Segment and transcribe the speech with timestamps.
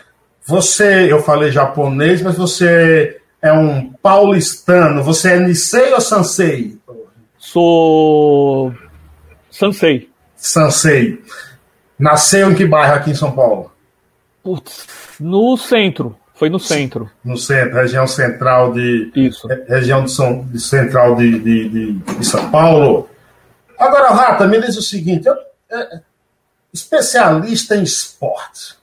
[0.45, 5.03] Você, eu falei japonês, mas você é um paulistano.
[5.03, 6.77] Você é Nisei ou Sansei?
[7.38, 8.73] Sou.
[9.52, 10.09] Sansei.
[10.36, 11.19] Sansei.
[11.97, 13.71] Nasceu em que bairro aqui em São Paulo?
[14.41, 14.88] Putz,
[15.19, 16.16] no centro.
[16.40, 17.12] Foi no centro.
[17.22, 19.12] No centro, região central de.
[19.14, 19.45] Isso.
[19.68, 23.09] Região de, São, de central de, de, de, São Paulo.
[23.78, 25.36] Agora, Rata, me diz o seguinte: eu,
[25.70, 26.00] é,
[26.73, 28.78] especialista em esporte.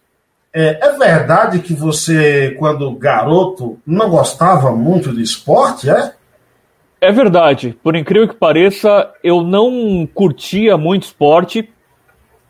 [0.52, 6.12] É, é, verdade que você, quando garoto, não gostava muito de esporte, é?
[7.00, 7.74] É verdade.
[7.82, 11.70] Por incrível que pareça, eu não curtia muito esporte.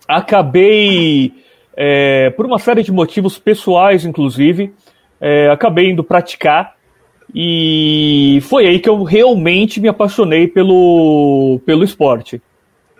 [0.08, 1.32] Acabei,
[1.76, 4.74] é, por uma série de motivos pessoais, inclusive,
[5.20, 6.76] é, acabei indo praticar
[7.34, 12.40] e foi aí que eu realmente me apaixonei pelo, pelo esporte.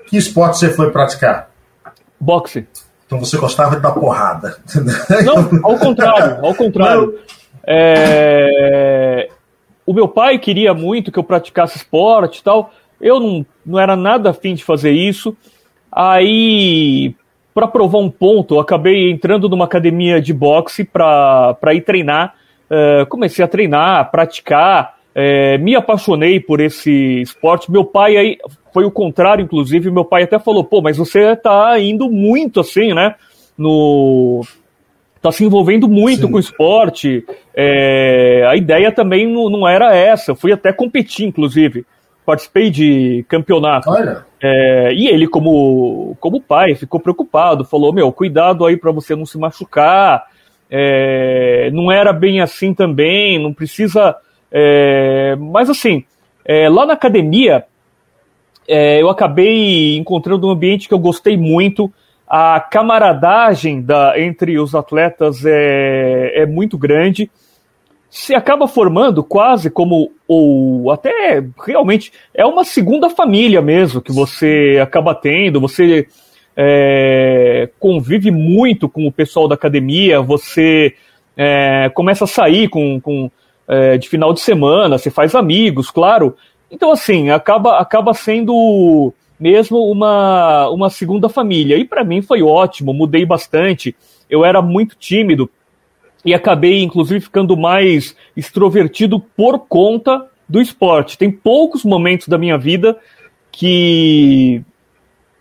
[0.07, 1.51] Que esporte você foi praticar?
[2.19, 2.67] Boxe.
[3.07, 4.59] Então você gostava de dar porrada.
[5.25, 7.19] Não, ao contrário, ao contrário.
[7.67, 9.29] É...
[9.85, 12.73] O meu pai queria muito que eu praticasse esporte e tal.
[13.01, 15.37] Eu não, não era nada afim de fazer isso.
[15.91, 17.15] Aí,
[17.57, 22.35] para provar um ponto, eu acabei entrando numa academia de boxe para ir treinar.
[22.71, 27.73] Uh, comecei a treinar, praticar, uh, me apaixonei por esse esporte.
[27.73, 28.37] Meu pai aí
[28.75, 29.91] foi o contrário, inclusive.
[29.91, 33.15] Meu pai até falou: pô, mas você está indo muito assim, né?
[33.57, 34.43] No.
[35.23, 36.31] Tá se envolvendo muito Sim.
[36.31, 37.25] com o esporte.
[37.55, 40.33] É, a ideia também não, não era essa.
[40.33, 41.87] Eu fui até competir, inclusive
[42.27, 43.89] participei de campeonato.
[43.89, 44.27] Olha.
[44.43, 49.25] É, e ele, como, como pai, ficou preocupado, falou: Meu, cuidado aí para você não
[49.25, 50.25] se machucar.
[50.69, 54.17] É, não era bem assim também, não precisa.
[54.51, 56.05] É, mas assim,
[56.45, 57.65] é, lá na academia,
[58.69, 61.91] é, eu acabei encontrando um ambiente que eu gostei muito.
[62.29, 67.31] A camaradagem da, entre os atletas é, é muito grande
[68.11, 74.79] se acaba formando quase como, ou até realmente, é uma segunda família mesmo que você
[74.83, 76.07] acaba tendo, você
[76.57, 80.95] é, convive muito com o pessoal da academia, você
[81.37, 83.31] é, começa a sair com, com
[83.69, 86.37] é, de final de semana, você faz amigos, claro.
[86.71, 91.77] Então, assim, acaba, acaba sendo mesmo uma, uma segunda família.
[91.77, 93.95] E para mim foi ótimo, mudei bastante.
[94.29, 95.51] Eu era muito tímido,
[96.27, 101.17] e acabei, inclusive, ficando mais extrovertido por conta do esporte.
[101.17, 102.97] Tem poucos momentos da minha vida
[103.53, 104.61] que,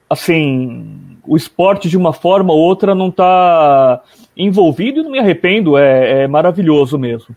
[0.07, 3.99] assim, o esporte de uma forma ou outra não está
[4.37, 7.35] envolvido e não me arrependo, é, é, maravilhoso mesmo.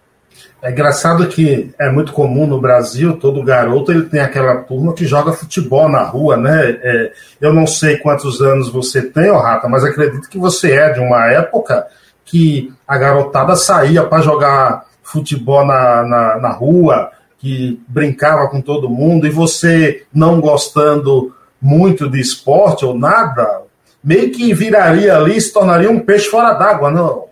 [0.60, 5.06] É engraçado que é muito comum no Brasil, todo garoto ele tem aquela turma que
[5.06, 6.78] joga futebol na rua, né?
[6.82, 10.92] É, eu não sei quantos anos você tem, oh, Rata, mas acredito que você é
[10.92, 11.86] de uma época
[12.28, 18.90] que a garotada saía para jogar futebol na, na, na, rua, que brincava com todo
[18.90, 23.62] mundo, e você não gostando muito de esporte ou nada,
[24.04, 27.24] meio que viraria ali, se tornaria um peixe fora d'água, não?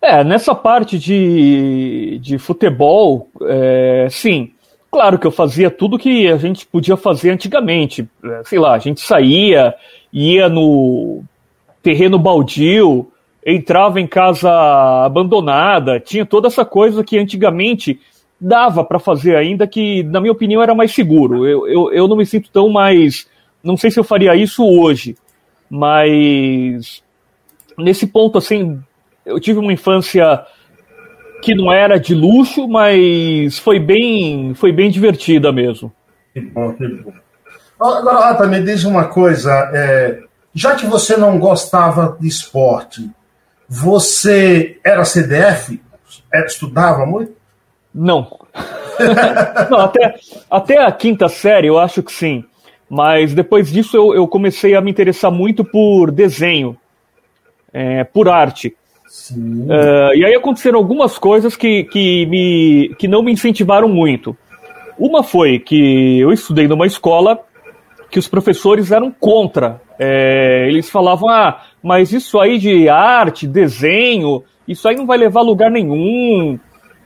[0.00, 4.52] É, nessa parte de, de futebol, é, sim.
[4.90, 8.08] Claro que eu fazia tudo que a gente podia fazer antigamente.
[8.24, 9.74] É, sei lá, a gente saía,
[10.12, 11.22] ia no
[11.82, 13.10] terreno baldio,
[13.44, 14.50] entrava em casa
[15.04, 18.00] abandonada, tinha toda essa coisa que antigamente
[18.40, 21.46] dava para fazer ainda, que na minha opinião era mais seguro.
[21.46, 23.28] Eu, eu, eu não me sinto tão mais.
[23.62, 25.16] Não sei se eu faria isso hoje,
[25.68, 27.02] mas
[27.78, 28.80] nesse ponto, assim,
[29.24, 30.44] eu tive uma infância
[31.42, 35.92] que não era de luxo, mas foi bem, foi bem divertida mesmo.
[36.32, 37.12] Que bom, que bom.
[37.80, 39.50] Agora, Rata, me diz uma coisa.
[39.72, 40.22] É,
[40.54, 43.10] já que você não gostava de esporte,
[43.72, 45.80] você era CDF?
[46.34, 47.32] É, estudava muito?
[47.94, 48.36] Não.
[49.70, 50.16] não até,
[50.50, 52.44] até a quinta série eu acho que sim.
[52.88, 56.76] Mas depois disso eu, eu comecei a me interessar muito por desenho,
[57.72, 58.74] é, por arte.
[59.30, 64.36] Uh, e aí aconteceram algumas coisas que, que, me, que não me incentivaram muito.
[64.98, 67.38] Uma foi que eu estudei numa escola
[68.10, 69.80] que os professores eram contra.
[69.96, 75.40] É, eles falavam, ah, mas isso aí de arte, desenho, isso aí não vai levar
[75.40, 76.58] a lugar nenhum,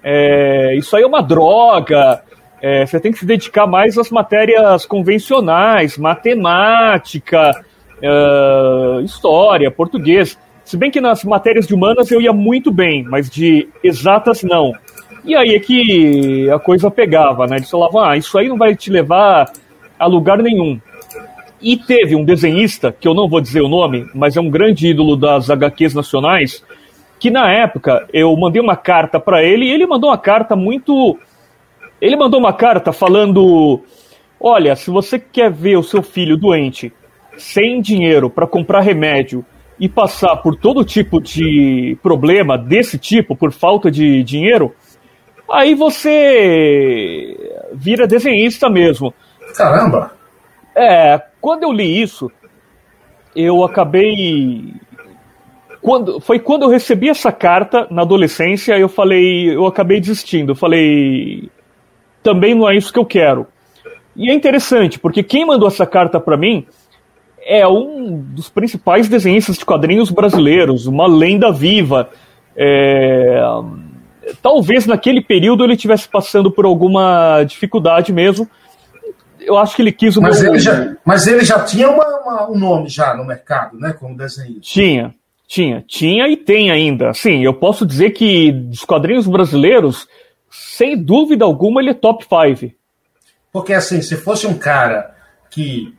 [0.03, 2.23] é, isso aí é uma droga,
[2.61, 7.51] é, você tem que se dedicar mais às matérias convencionais, matemática,
[8.03, 10.39] uh, história, português.
[10.65, 14.73] Se bem que nas matérias de humanas eu ia muito bem, mas de exatas não.
[15.25, 17.57] E aí é que a coisa pegava, né?
[17.57, 19.51] Eles falavam, ah, isso aí não vai te levar
[19.99, 20.81] a lugar nenhum.
[21.65, 24.87] E teve um desenhista, que eu não vou dizer o nome, mas é um grande
[24.87, 26.63] ídolo das HQs nacionais,
[27.19, 31.19] que na época eu mandei uma carta para ele e ele mandou uma carta muito.
[32.03, 33.83] Ele mandou uma carta falando:
[34.39, 36.93] Olha, se você quer ver o seu filho doente,
[37.39, 39.43] sem dinheiro para comprar remédio
[39.81, 44.75] e passar por todo tipo de problema desse tipo, por falta de dinheiro,
[45.51, 47.35] aí você
[47.73, 49.15] vira desenhista mesmo.
[49.57, 50.24] Caramba!
[50.75, 52.31] É, quando eu li isso,
[53.35, 54.75] eu acabei.
[55.81, 60.53] Quando, foi quando eu recebi essa carta na adolescência, eu falei, eu acabei desistindo.
[60.53, 61.51] Eu falei,
[62.23, 63.47] também não é isso que eu quero.
[64.17, 66.67] E é interessante, porque quem mandou essa carta para mim
[67.45, 72.09] é um dos principais desenhistas de quadrinhos brasileiros, uma lenda viva.
[72.57, 73.43] É...
[74.41, 78.49] Talvez naquele período ele estivesse passando por alguma dificuldade mesmo.
[79.45, 80.53] Eu acho que ele quis mas, meu...
[80.53, 83.93] ele já, mas ele já tinha uma, uma, um nome já no mercado, né?
[83.93, 84.63] Como desenhista.
[84.63, 85.15] Tinha,
[85.47, 87.13] tinha, tinha e tem ainda.
[87.15, 90.09] Sim, eu posso dizer que dos quadrinhos brasileiros,
[90.51, 92.75] sem dúvida alguma, ele é top 5.
[93.53, 95.15] Porque assim, se fosse um cara
[95.51, 95.95] que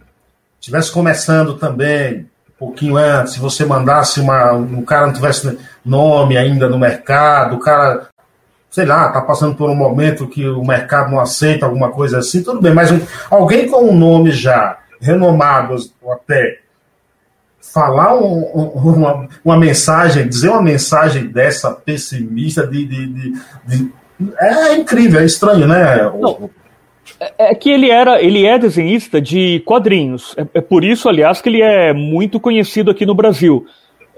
[0.60, 4.54] estivesse começando também, um pouquinho antes, se você mandasse uma.
[4.54, 8.08] um cara não tivesse nome ainda no mercado, o cara,
[8.75, 12.44] sei lá, tá passando por um momento que o mercado não aceita alguma coisa assim,
[12.44, 13.00] tudo bem, mas um,
[13.31, 15.77] alguém com um nome já renomado
[16.12, 16.60] até
[17.62, 23.33] falar um, uma, uma mensagem, dizer uma mensagem dessa pessimista de, de, de,
[23.66, 23.92] de
[24.38, 26.12] é incrível, é estranho, né?
[26.19, 26.50] Não.
[27.18, 30.36] É, é que ele era, ele é desenhista de quadrinhos.
[30.36, 33.66] É, é, por isso, aliás, que ele é muito conhecido aqui no Brasil.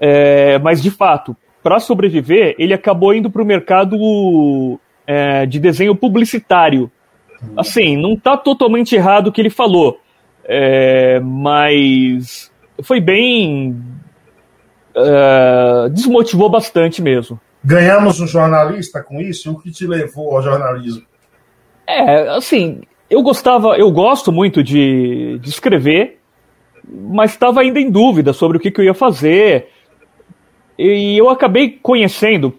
[0.01, 5.95] É, mas de fato, para sobreviver, ele acabou indo para o mercado é, de desenho
[5.95, 6.92] publicitário.
[7.56, 10.00] Assim, não está totalmente errado o que ele falou,
[10.44, 12.51] é, mas
[12.81, 13.75] foi bem
[15.92, 17.39] desmotivou bastante mesmo.
[17.63, 19.52] Ganhamos um jornalista com isso?
[19.52, 21.04] O que te levou ao jornalismo?
[21.85, 26.19] É, assim, eu gostava, eu gosto muito de, de escrever,
[26.87, 29.69] mas estava ainda em dúvida sobre o que, que eu ia fazer.
[30.78, 32.54] E eu acabei conhecendo,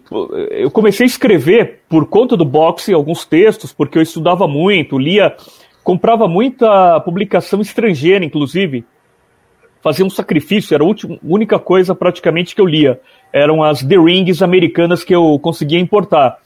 [0.51, 5.35] eu comecei a escrever por conta do boxe alguns textos, porque eu estudava muito, lia,
[5.83, 8.83] comprava muita publicação estrangeira, inclusive.
[9.81, 10.87] Fazia um sacrifício, era a
[11.23, 12.99] única coisa praticamente que eu lia.
[13.31, 16.39] Eram as The Rings americanas que eu conseguia importar,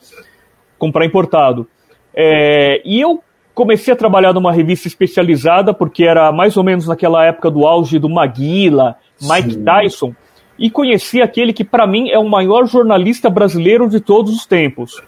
[0.77, 1.67] comprar importado.
[2.15, 3.23] É, e eu
[3.55, 7.97] comecei a trabalhar numa revista especializada, porque era mais ou menos naquela época do auge
[7.97, 9.63] do Maguila, Mike Sim.
[9.63, 10.15] Tyson,
[10.57, 15.01] e conheci aquele que, para mim, é o maior jornalista brasileiro de todos os tempos,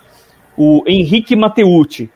[0.57, 2.09] o Henrique Mateucci.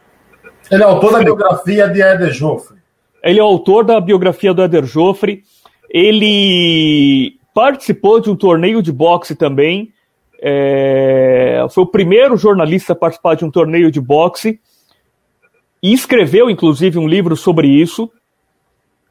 [0.71, 2.77] Ele é autor da biografia de Eder Joffre.
[3.23, 5.43] Ele é autor da biografia do Eder Joffre.
[5.89, 9.91] Ele participou de um torneio de boxe também.
[10.41, 11.65] É...
[11.71, 14.59] Foi o primeiro jornalista a participar de um torneio de boxe
[15.81, 18.09] e escreveu, inclusive, um livro sobre isso.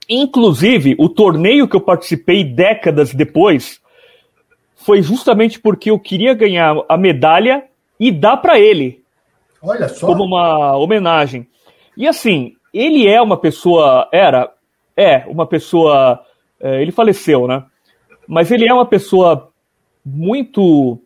[0.09, 3.81] Inclusive, o torneio que eu participei décadas depois
[4.89, 7.65] foi justamente porque eu queria ganhar a medalha
[8.01, 9.03] e dar para ele.
[9.63, 10.07] Olha só.
[10.07, 11.47] Como uma homenagem.
[11.95, 14.09] E assim, ele é uma pessoa.
[14.11, 14.51] Era.
[14.97, 16.25] É, uma pessoa.
[16.59, 17.65] É, ele faleceu, né?
[18.27, 19.51] Mas ele é uma pessoa
[20.03, 20.99] muito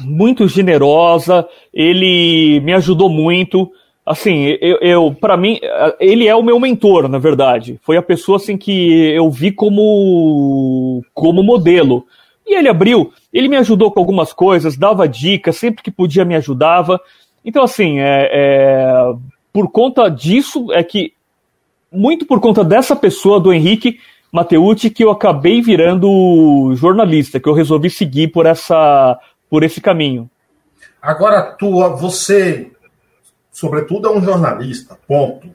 [0.00, 3.70] muito generosa, ele me ajudou muito.
[4.04, 5.60] Assim, eu, eu para mim,
[6.00, 7.78] ele é o meu mentor, na verdade.
[7.80, 12.04] Foi a pessoa assim que eu vi como como modelo.
[12.46, 16.34] E ele abriu, ele me ajudou com algumas coisas, dava dicas, sempre que podia me
[16.34, 17.00] ajudava.
[17.44, 19.14] Então, assim, é, é,
[19.52, 21.14] por conta disso, é que,
[21.90, 27.54] muito por conta dessa pessoa, do Henrique Mateucci, que eu acabei virando jornalista, que eu
[27.54, 29.18] resolvi seguir por, essa,
[29.48, 30.28] por esse caminho.
[31.00, 32.70] Agora, tua, você,
[33.52, 35.48] sobretudo, é um jornalista, ponto.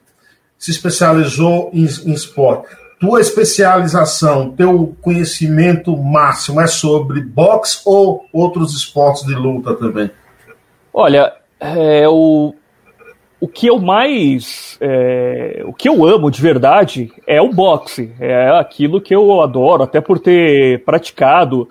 [0.58, 8.74] Se especializou em, em esporte tua especialização, teu conhecimento máximo é sobre boxe ou outros
[8.74, 10.10] esportes de luta também?
[10.92, 12.54] Olha, é, o,
[13.40, 14.76] o que eu mais.
[14.80, 18.12] É, o que eu amo de verdade é o boxe.
[18.18, 21.68] É aquilo que eu adoro, até por ter praticado.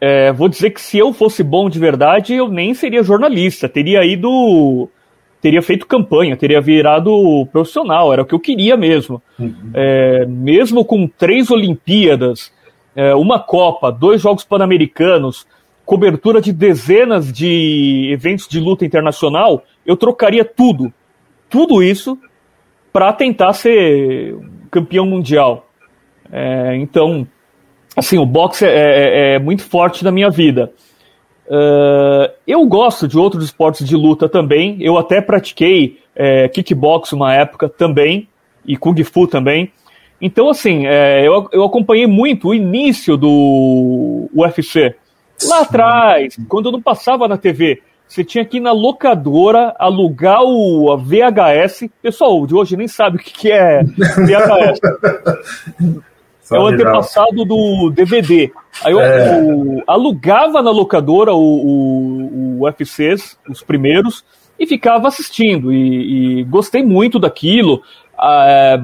[0.00, 3.68] É, vou dizer que se eu fosse bom de verdade, eu nem seria jornalista.
[3.68, 4.88] Teria ido
[5.40, 9.22] teria feito campanha, teria virado profissional, era o que eu queria mesmo.
[9.38, 9.70] Uhum.
[9.72, 12.52] É, mesmo com três Olimpíadas,
[12.94, 15.46] é, uma Copa, dois Jogos Pan-Americanos,
[15.84, 20.92] cobertura de dezenas de eventos de luta internacional, eu trocaria tudo,
[21.48, 22.18] tudo isso,
[22.92, 24.36] para tentar ser
[24.70, 25.68] campeão mundial.
[26.30, 27.26] É, então,
[27.96, 30.72] assim, o boxe é, é, é muito forte na minha vida.
[31.50, 34.76] Uh, eu gosto de outros esportes de luta também.
[34.80, 38.28] Eu até pratiquei é, kickbox uma época também,
[38.64, 39.72] e Kung Fu também.
[40.20, 44.94] Então, assim, é, eu, eu acompanhei muito o início do UFC.
[45.48, 50.92] Lá atrás, quando não passava na TV, você tinha que ir na locadora alugar o
[50.92, 51.88] a VHS.
[52.02, 54.80] Pessoal de hoje nem sabe o que, que é VHS.
[56.50, 58.50] é o antepassado do DVD.
[58.84, 59.40] Aí eu, é.
[59.40, 64.24] eu alugava na locadora o, o, o, UFCs, os primeiros,
[64.58, 65.72] e ficava assistindo.
[65.72, 67.82] E, e gostei muito daquilo.
[68.18, 68.82] Ah,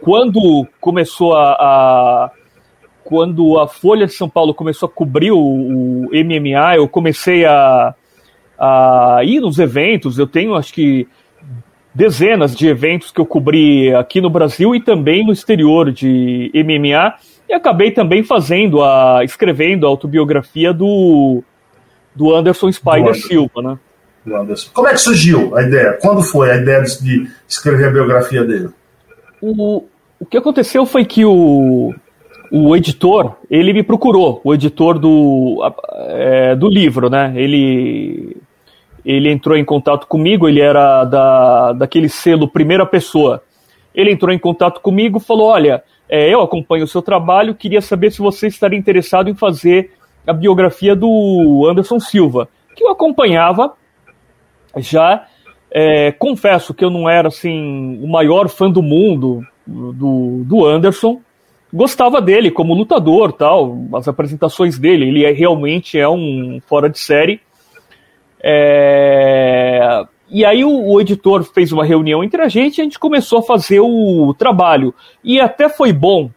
[0.00, 2.30] quando começou a, a,
[3.04, 7.94] Quando a Folha de São Paulo começou a cobrir o, o MMA, eu comecei a,
[8.58, 10.18] a ir nos eventos.
[10.18, 11.06] Eu tenho, acho que
[11.98, 17.14] dezenas de eventos que eu cobri aqui no Brasil e também no exterior de MMA
[17.48, 21.42] e acabei também fazendo a escrevendo a autobiografia do
[22.14, 23.78] do Anderson Spider do Silva, né?
[24.72, 25.98] Como é que surgiu a ideia?
[26.00, 28.68] Quando foi a ideia de escrever a biografia dele?
[29.42, 29.84] O,
[30.20, 31.92] o que aconteceu foi que o,
[32.52, 35.60] o editor, ele me procurou, o editor do,
[36.10, 37.32] é, do livro, né?
[37.34, 38.36] Ele
[39.04, 43.42] ele entrou em contato comigo, ele era da, daquele selo Primeira Pessoa.
[43.94, 48.10] Ele entrou em contato comigo falou: Olha, é, eu acompanho o seu trabalho, queria saber
[48.10, 49.92] se você estaria interessado em fazer
[50.26, 53.74] a biografia do Anderson Silva, que eu acompanhava
[54.76, 55.26] já.
[55.70, 61.20] É, confesso que eu não era assim o maior fã do mundo do, do Anderson,
[61.72, 66.98] gostava dele como lutador, tal, as apresentações dele, ele é, realmente é um fora de
[66.98, 67.40] série.
[68.42, 70.04] É...
[70.30, 73.38] E aí o, o, editor fez uma reunião entre a gente e a gente começou
[73.38, 74.94] a fazer o trabalho.
[75.24, 76.30] E até foi bom.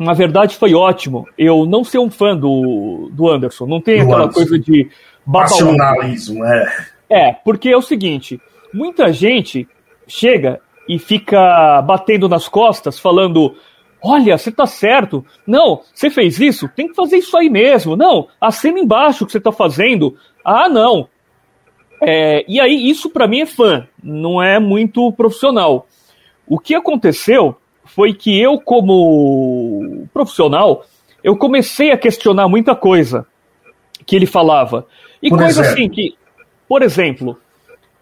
[0.00, 1.26] Na verdade, foi ótimo.
[1.38, 3.66] Eu não ser um fã do, do Anderson.
[3.66, 4.40] Não tem do aquela Anderson.
[4.40, 4.88] coisa de
[5.26, 6.86] nacionalismo, é.
[7.08, 8.40] É, porque é o seguinte:
[8.72, 9.68] muita gente
[10.08, 13.54] chega e fica batendo nas costas, falando:
[14.02, 15.24] Olha, você tá certo.
[15.46, 17.96] Não, você fez isso, tem que fazer isso aí mesmo.
[17.96, 20.16] Não, assina embaixo o que você tá fazendo.
[20.44, 21.08] Ah, não,
[22.00, 25.86] é, e aí, isso para mim é fã, não é muito profissional.
[26.46, 30.84] O que aconteceu foi que eu, como profissional,
[31.22, 33.26] eu comecei a questionar muita coisa
[34.06, 34.86] que ele falava.
[35.22, 35.70] E por coisa exemplo.
[35.70, 36.14] assim que,
[36.68, 37.38] por exemplo,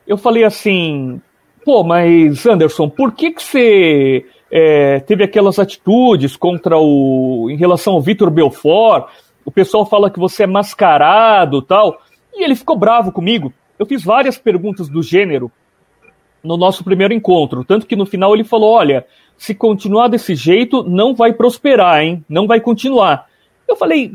[0.07, 1.21] eu falei assim,
[1.65, 7.49] pô, mas Anderson, por que, que você é, teve aquelas atitudes contra o.
[7.51, 9.11] em relação ao Vitor Belfort?
[9.45, 12.01] O pessoal fala que você é mascarado tal.
[12.35, 13.53] E ele ficou bravo comigo.
[13.79, 15.51] Eu fiz várias perguntas do gênero
[16.43, 19.07] no nosso primeiro encontro, tanto que no final ele falou: olha,
[19.37, 22.25] se continuar desse jeito, não vai prosperar, hein?
[22.29, 23.27] Não vai continuar.
[23.67, 24.11] Eu falei,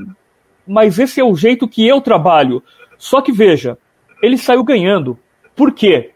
[0.67, 2.63] mas esse é o jeito que eu trabalho.
[2.97, 3.77] Só que veja,
[4.21, 5.17] ele saiu ganhando.
[5.55, 6.11] Por quê?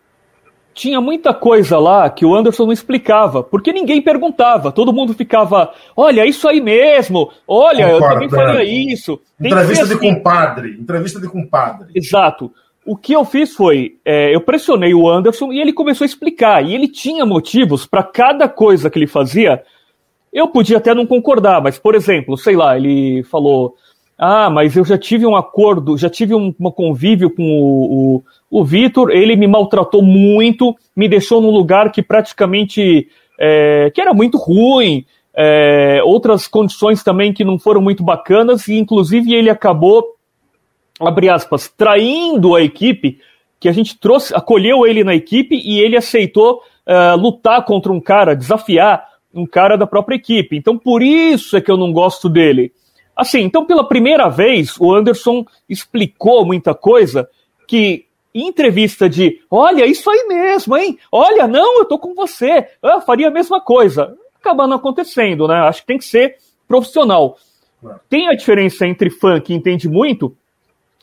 [0.73, 4.71] Tinha muita coisa lá que o Anderson não explicava, porque ninguém perguntava.
[4.71, 8.65] Todo mundo ficava, olha, isso aí mesmo, olha, eu também faria é.
[8.65, 9.19] isso.
[9.39, 10.13] Entrevista de assim.
[10.13, 11.87] compadre, entrevista de compadre.
[11.95, 12.53] Exato.
[12.87, 16.65] O que eu fiz foi, é, eu pressionei o Anderson e ele começou a explicar.
[16.65, 19.61] E ele tinha motivos para cada coisa que ele fazia.
[20.31, 23.75] Eu podia até não concordar, mas, por exemplo, sei lá, ele falou:
[24.17, 28.59] Ah, mas eu já tive um acordo, já tive um, um convívio com o, o,
[28.61, 34.13] o Vitor, ele me maltratou muito, me deixou num lugar que praticamente é, que era
[34.13, 40.16] muito ruim, é, outras condições também que não foram muito bacanas, e inclusive ele acabou,
[40.99, 43.19] abre aspas, traindo a equipe,
[43.59, 47.99] que a gente trouxe, acolheu ele na equipe e ele aceitou uh, lutar contra um
[47.99, 50.55] cara, desafiar um cara da própria equipe.
[50.55, 52.71] Então por isso é que eu não gosto dele.
[53.15, 57.27] Assim, então pela primeira vez o Anderson explicou muita coisa
[57.67, 60.99] que em entrevista de, olha, isso aí mesmo, hein?
[61.11, 64.15] Olha, não, eu tô com você, eu faria a mesma coisa
[64.47, 65.55] acaba não acontecendo, né?
[65.55, 66.37] Acho que tem que ser
[66.67, 67.37] profissional.
[68.09, 70.35] Tem a diferença entre fã que entende muito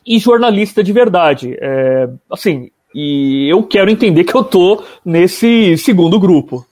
[0.05, 1.57] e jornalista de verdade.
[1.59, 6.65] É, assim, e eu quero entender que eu tô nesse segundo grupo.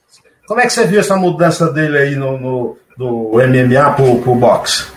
[0.46, 4.34] Como é que você viu essa mudança dele aí no, no do MMA pro, pro
[4.34, 4.92] boxe?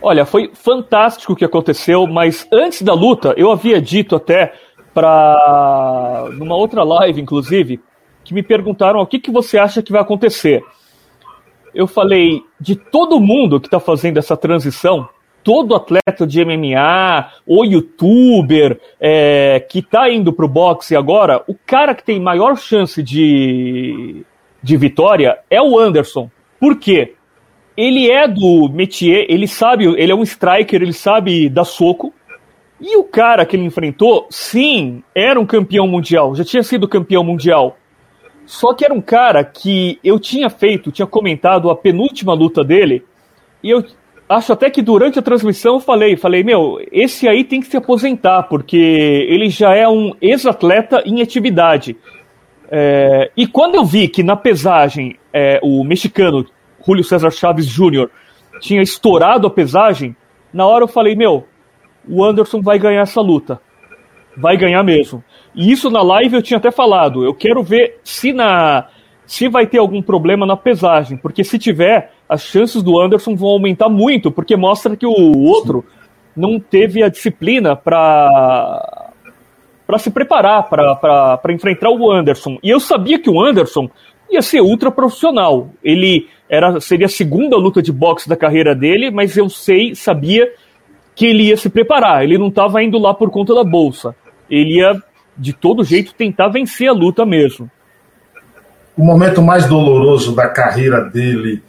[0.00, 4.52] Olha, foi fantástico o que aconteceu, mas antes da luta, eu havia dito até
[4.92, 7.80] para numa outra live, inclusive,
[8.22, 10.62] que me perguntaram o que, que você acha que vai acontecer
[11.74, 15.08] eu falei de todo mundo que está fazendo essa transição,
[15.44, 21.54] todo atleta de MMA ou youtuber é, que está indo para o boxe agora, o
[21.54, 24.24] cara que tem maior chance de,
[24.62, 26.30] de vitória é o Anderson.
[26.58, 27.14] Por quê?
[27.76, 32.12] Ele é do métier, ele sabe, ele é um striker, ele sabe dar soco.
[32.80, 37.22] E o cara que ele enfrentou, sim, era um campeão mundial, já tinha sido campeão
[37.22, 37.76] mundial.
[38.46, 43.02] Só que era um cara que eu tinha feito, tinha comentado a penúltima luta dele,
[43.62, 43.82] e eu
[44.28, 47.76] acho até que durante a transmissão eu falei, falei, meu, esse aí tem que se
[47.76, 51.96] aposentar, porque ele já é um ex-atleta em atividade.
[52.70, 56.46] É, e quando eu vi que na pesagem é, o mexicano
[56.84, 58.08] Julio César Chaves Jr.
[58.60, 60.16] tinha estourado a pesagem,
[60.52, 61.46] na hora eu falei, meu,
[62.08, 63.60] o Anderson vai ganhar essa luta.
[64.36, 65.22] Vai ganhar mesmo.
[65.54, 67.24] E isso na live eu tinha até falado.
[67.24, 68.88] Eu quero ver se na
[69.26, 73.50] se vai ter algum problema na pesagem, porque se tiver, as chances do Anderson vão
[73.50, 75.84] aumentar muito, porque mostra que o outro
[76.36, 79.10] não teve a disciplina para
[79.86, 82.58] para se preparar para enfrentar o Anderson.
[82.62, 83.88] E eu sabia que o Anderson
[84.30, 85.68] ia ser ultra profissional.
[85.82, 90.50] Ele era seria a segunda luta de boxe da carreira dele, mas eu sei, sabia
[91.14, 92.24] que ele ia se preparar.
[92.24, 94.16] Ele não estava indo lá por conta da bolsa.
[94.50, 95.00] Ele ia
[95.36, 97.70] de todo jeito tentar vencer a luta mesmo.
[98.96, 101.62] O momento mais doloroso da carreira dele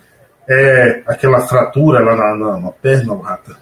[0.47, 3.57] é aquela fratura lá na, na, na perna, Rata?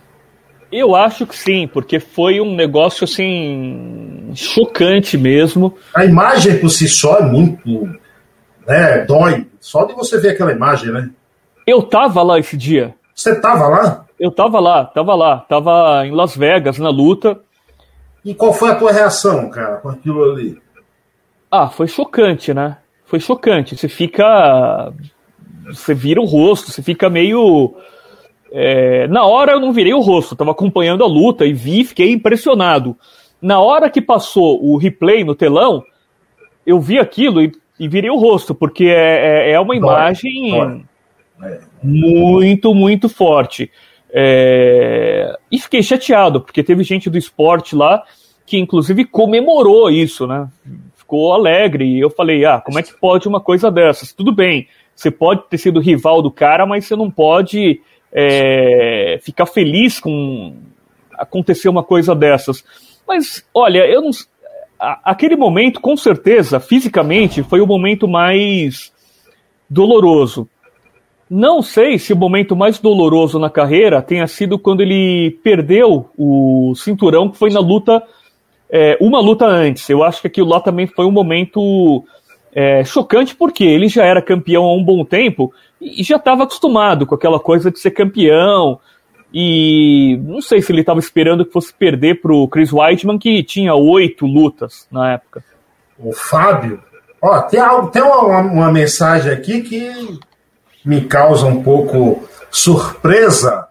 [0.72, 5.78] Eu acho que sim, porque foi um negócio assim chocante mesmo.
[5.96, 7.88] A imagem por si só é muito,
[8.68, 9.48] né, dói.
[9.60, 11.10] Só de você ver aquela imagem, né?
[11.66, 12.96] Eu tava lá esse dia.
[13.14, 14.06] Você tava lá?
[14.20, 17.40] Eu tava lá, tava lá, tava em Las Vegas na luta.
[18.26, 20.60] E qual foi a tua reação, cara, com aquilo ali?
[21.52, 22.78] Ah, foi chocante, né?
[23.14, 23.78] Foi chocante.
[23.78, 24.92] Você fica.
[25.68, 27.76] Você vira o rosto, você fica meio.
[28.52, 29.08] É...
[29.08, 32.98] Na hora eu não virei o rosto, estava acompanhando a luta e vi, fiquei impressionado.
[33.40, 35.84] Na hora que passou o replay no telão,
[36.66, 40.84] eu vi aquilo e, e virei o rosto, porque é, é, é uma imagem Dói.
[41.40, 41.60] Dói.
[41.84, 43.70] muito, muito forte.
[44.10, 45.38] É...
[45.52, 48.04] E fiquei chateado, porque teve gente do esporte lá
[48.46, 50.48] que inclusive comemorou isso, né?
[51.14, 51.86] Ficou alegre.
[51.86, 54.12] E eu falei, ah, como é que pode uma coisa dessas?
[54.12, 57.80] Tudo bem, você pode ter sido rival do cara, mas você não pode
[58.12, 59.20] é...
[59.22, 60.56] ficar feliz com
[61.16, 62.66] acontecer uma coisa dessas.
[63.08, 64.10] Mas, olha, eu não.
[64.80, 68.92] Aquele momento, com certeza, fisicamente, foi o momento mais
[69.70, 70.50] doloroso.
[71.30, 76.74] Não sei se o momento mais doloroso na carreira tenha sido quando ele perdeu o
[76.76, 78.02] cinturão, que foi na luta,
[78.76, 79.88] é, uma luta antes.
[79.88, 82.04] Eu acho que aquilo lá também foi um momento
[82.52, 87.06] é, chocante, porque ele já era campeão há um bom tempo e já estava acostumado
[87.06, 88.80] com aquela coisa de ser campeão.
[89.32, 93.44] E não sei se ele estava esperando que fosse perder para o Chris Weidman, que
[93.44, 95.44] tinha oito lutas na época.
[96.00, 96.82] O Fábio,
[97.22, 100.20] ó, tem, tem uma, uma mensagem aqui que
[100.84, 103.68] me causa um pouco surpresa,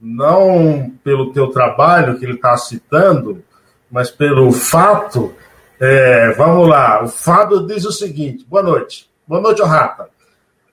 [0.00, 3.42] não pelo teu trabalho que ele está citando,
[3.90, 5.34] mas pelo fato.
[5.80, 10.08] É, vamos lá, o Fábio diz o seguinte: boa noite, boa noite, Rata,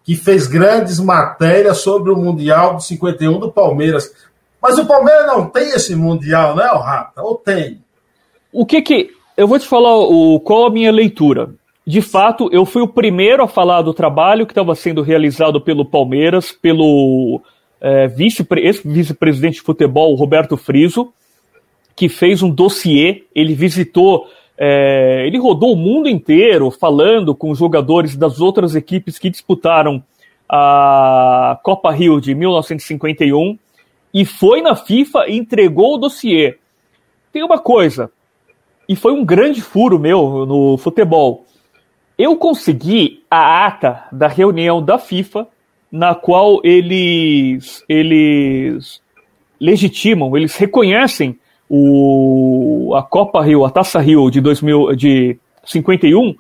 [0.04, 4.12] que fez grandes matérias sobre o Mundial de 51 do Palmeiras.
[4.62, 7.22] Mas o Palmeiras não tem esse Mundial, né, Rata?
[7.22, 7.84] Ou tem?
[8.52, 9.12] O que que.
[9.38, 11.54] Eu vou te falar o, qual a minha leitura
[11.88, 15.86] de fato, eu fui o primeiro a falar do trabalho que estava sendo realizado pelo
[15.86, 17.40] Palmeiras, pelo
[17.80, 21.14] é, vice, ex-vice-presidente de futebol, Roberto Friso,
[21.96, 24.28] que fez um dossiê, ele visitou,
[24.58, 30.04] é, ele rodou o mundo inteiro falando com jogadores das outras equipes que disputaram
[30.48, 33.58] a Copa Rio de 1951
[34.14, 36.58] e foi na FIFA e entregou o dossiê.
[37.32, 38.12] Tem uma coisa,
[38.88, 41.46] e foi um grande furo meu no futebol.
[42.18, 45.48] Eu consegui a ata da reunião da FIFA,
[45.92, 49.02] na qual eles, eles
[49.60, 51.38] legitimam, eles reconhecem
[51.70, 56.36] o, a Copa Rio, a Taça Rio de, 2000, de 51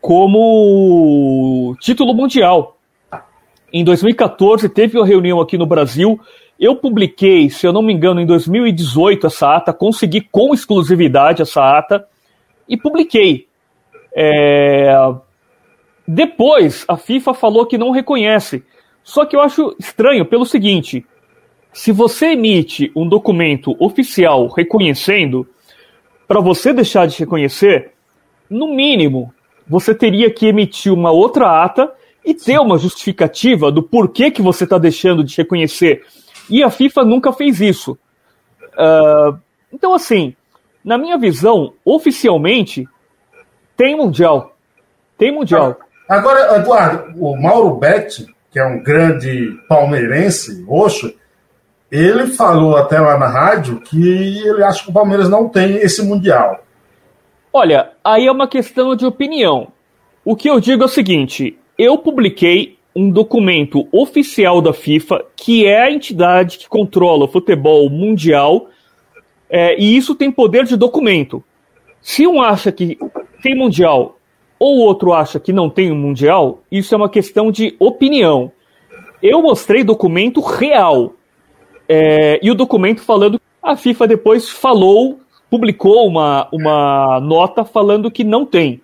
[0.00, 2.76] como título mundial.
[3.72, 6.20] Em 2014 teve uma reunião aqui no Brasil.
[6.58, 11.78] Eu publiquei, se eu não me engano, em 2018 essa ata, consegui com exclusividade essa
[11.78, 12.06] ata
[12.68, 13.46] e publiquei.
[14.14, 14.92] É...
[16.06, 18.64] Depois a FIFA falou que não reconhece.
[19.02, 21.06] Só que eu acho estranho pelo seguinte:
[21.72, 25.48] se você emite um documento oficial reconhecendo,
[26.28, 27.92] para você deixar de reconhecer,
[28.48, 29.32] no mínimo,
[29.66, 31.92] você teria que emitir uma outra ata
[32.24, 36.04] e ter uma justificativa do porquê que você está deixando de reconhecer.
[36.48, 37.98] E a FIFA nunca fez isso.
[38.74, 39.38] Uh,
[39.72, 40.34] então, assim,
[40.84, 42.86] na minha visão, oficialmente,
[43.76, 44.54] tem Mundial.
[45.16, 45.78] Tem Mundial.
[46.08, 51.14] Agora, Eduardo, o Mauro Betti, que é um grande palmeirense, roxo,
[51.92, 56.02] ele falou até lá na rádio que ele acha que o Palmeiras não tem esse
[56.02, 56.64] Mundial.
[57.52, 59.68] Olha, aí é uma questão de opinião.
[60.24, 65.66] O que eu digo é o seguinte: eu publiquei um documento oficial da FIFA, que
[65.66, 68.68] é a entidade que controla o futebol mundial,
[69.50, 71.44] é, e isso tem poder de documento.
[72.00, 72.98] Se um acha que
[73.42, 74.18] tem mundial
[74.58, 78.50] ou outro acha que não tem um mundial, isso é uma questão de opinião.
[79.22, 81.14] Eu mostrei documento real.
[81.94, 83.38] É, e o documento falando.
[83.62, 88.80] A FIFA depois falou, publicou uma, uma nota falando que não tem.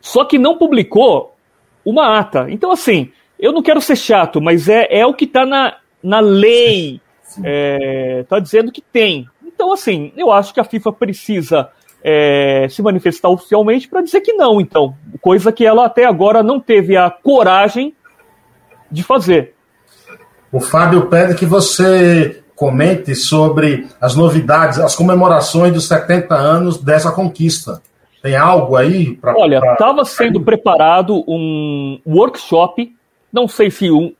[0.00, 1.36] Só que não publicou
[1.84, 2.46] uma ata.
[2.50, 6.18] Então, assim, eu não quero ser chato, mas é, é o que está na, na
[6.18, 7.00] lei.
[7.22, 9.28] Está é, tá dizendo que tem.
[9.46, 11.70] Então, assim, eu acho que a FIFA precisa
[12.02, 14.96] é, se manifestar oficialmente para dizer que não, então.
[15.20, 17.94] Coisa que ela até agora não teve a coragem
[18.90, 19.54] de fazer.
[20.52, 27.10] O Fábio pede que você comente sobre as novidades, as comemorações dos 70 anos dessa
[27.10, 27.80] conquista.
[28.22, 29.34] Tem algo aí para.
[29.34, 32.92] Olha, estava sendo preparado um workshop,
[33.32, 34.12] não sei se um.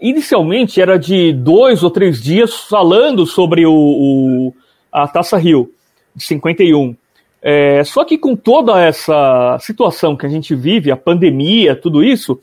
[0.00, 4.54] Inicialmente era de dois ou três dias falando sobre o, o
[4.92, 5.72] a Taça Rio,
[6.14, 6.94] de 51.
[7.42, 12.38] É, só que com toda essa situação que a gente vive, a pandemia, tudo isso,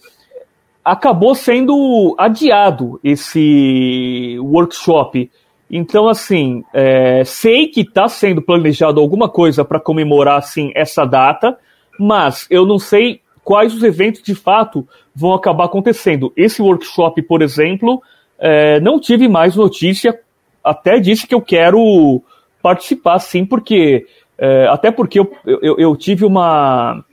[0.83, 5.29] acabou sendo adiado esse workshop.
[5.69, 11.57] Então, assim, é, sei que está sendo planejado alguma coisa para comemorar assim, essa data,
[11.97, 16.33] mas eu não sei quais os eventos de fato vão acabar acontecendo.
[16.35, 18.01] Esse workshop, por exemplo,
[18.37, 20.19] é, não tive mais notícia,
[20.63, 22.21] até disse que eu quero
[22.61, 24.05] participar sim, porque
[24.37, 27.03] é, até porque eu, eu, eu, tive uma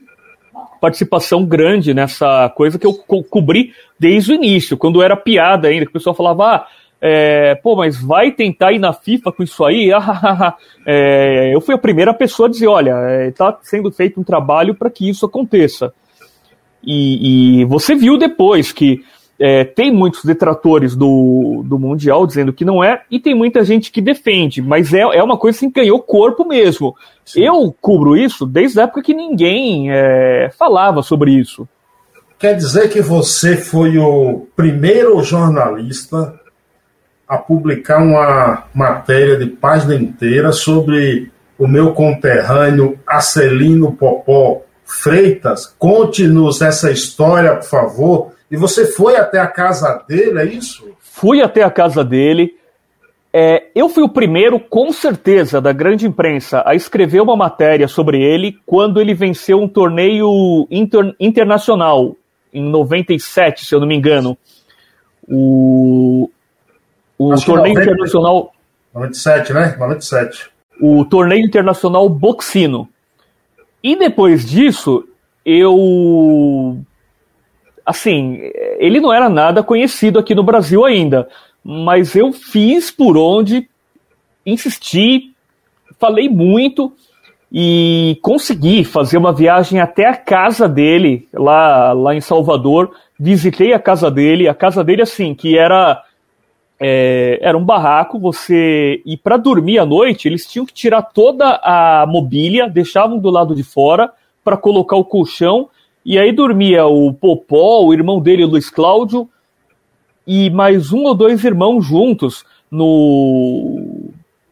[0.79, 5.85] participação grande nessa coisa que eu co cobri desde o início, quando era piada ainda,
[5.85, 6.67] que o pessoal falava, ah,
[7.01, 9.91] é, pô, mas vai tentar ir na FIFA com isso aí?
[10.85, 14.75] é, eu fui a primeira pessoa a dizer, olha, está é, sendo feito um trabalho
[14.75, 15.93] para que isso aconteça.
[16.83, 19.03] E, e, você viu depois que
[19.39, 23.91] é, tem muitos detratores do, do Mundial dizendo que não é, e tem muita gente
[23.91, 26.93] que defende, mas é, é uma coisa que ganhou corpo mesmo.
[27.25, 27.45] Sim.
[27.45, 31.67] Eu cubro isso desde a época que ninguém é, falava sobre isso.
[32.37, 36.39] Quer dizer que você foi o primeiro jornalista
[37.27, 45.73] a publicar uma matéria de página inteira sobre o meu conterrâneo Acelino Popó Freitas.
[45.77, 48.31] Conte-nos essa história, por favor.
[48.51, 50.89] E você foi até a casa dele, é isso?
[50.99, 52.57] Fui até a casa dele.
[53.31, 58.19] É, eu fui o primeiro, com certeza, da grande imprensa a escrever uma matéria sobre
[58.21, 62.15] ele quando ele venceu um torneio inter, internacional,
[62.51, 64.35] em 97, se eu não me engano.
[65.27, 66.31] O,
[67.19, 68.53] o Acho torneio 90, internacional.
[68.95, 69.75] 97, né?
[69.77, 70.49] 97.
[70.81, 72.89] O torneio internacional Boxino.
[73.83, 75.07] E depois disso,
[75.45, 76.79] eu.
[77.89, 78.39] Assim,
[78.77, 81.27] ele não era nada conhecido aqui no Brasil ainda,
[81.63, 83.67] mas eu fiz por onde,
[84.45, 85.31] insisti,
[85.99, 86.93] falei muito
[87.51, 92.91] e consegui fazer uma viagem até a casa dele, lá, lá em Salvador.
[93.19, 95.99] Visitei a casa dele, a casa dele, assim, que era
[96.79, 99.01] é, era um barraco, você.
[99.03, 103.55] E para dormir à noite, eles tinham que tirar toda a mobília, deixavam do lado
[103.55, 104.11] de fora
[104.43, 105.71] para colocar o colchão.
[106.09, 109.29] E aí dormia o Popó, o irmão dele, o Luiz Cláudio,
[110.25, 114.09] e mais um ou dois irmãos juntos no.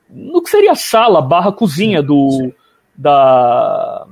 [0.07, 2.53] no que seria a sala barra cozinha do.
[2.95, 4.05] da.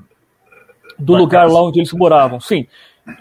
[0.98, 2.40] do lugar lá onde eles moravam.
[2.40, 2.66] Sim.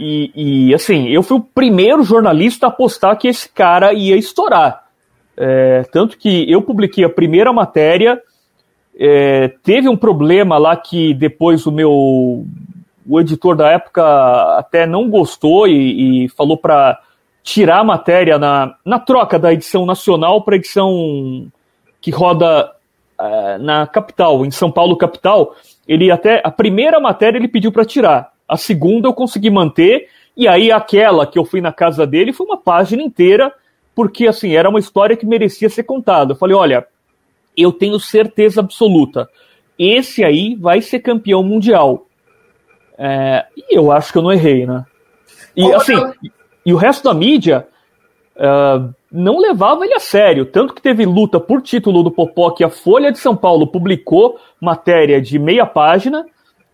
[0.01, 4.87] E, e, assim, eu fui o primeiro jornalista a apostar que esse cara ia estourar.
[5.37, 8.19] É, tanto que eu publiquei a primeira matéria,
[8.99, 12.47] é, teve um problema lá que depois o meu
[13.07, 14.03] o editor da época
[14.59, 16.99] até não gostou e, e falou para
[17.43, 21.51] tirar a matéria na, na troca da edição nacional para edição
[22.01, 22.73] que roda
[23.21, 25.55] é, na capital, em São Paulo capital.
[25.87, 30.49] Ele até a primeira matéria ele pediu para tirar, a segunda eu consegui manter e
[30.49, 33.53] aí aquela que eu fui na casa dele foi uma página inteira
[33.95, 36.33] porque assim, era uma história que merecia ser contada.
[36.33, 36.87] Eu falei, olha,
[37.57, 39.29] eu tenho certeza absoluta,
[39.79, 42.07] esse aí vai ser campeão mundial.
[42.99, 44.85] É, e eu acho que eu não errei, né?
[45.57, 45.95] E assim,
[46.65, 47.67] e o resto da mídia
[48.37, 50.47] uh, não levava ele a sério.
[50.47, 54.39] Tanto que teve luta por título do Popó, que a Folha de São Paulo publicou
[54.61, 56.27] matéria de meia página,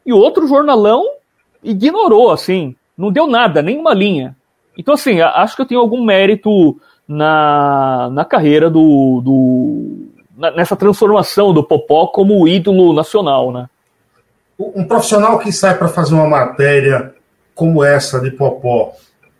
[0.04, 1.04] e outro jornalão
[1.62, 4.34] ignorou, assim, não deu nada, nem uma linha.
[4.76, 10.10] Então, assim, acho que eu tenho algum mérito na, na carreira do, do
[10.56, 13.68] nessa transformação do Popó como ídolo nacional, né?
[14.60, 17.14] Um profissional que sai para fazer uma matéria
[17.54, 18.92] como essa de Popó,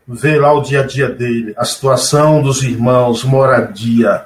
[0.06, 4.24] vê lá o dia a dia dele, a situação dos irmãos, moradia.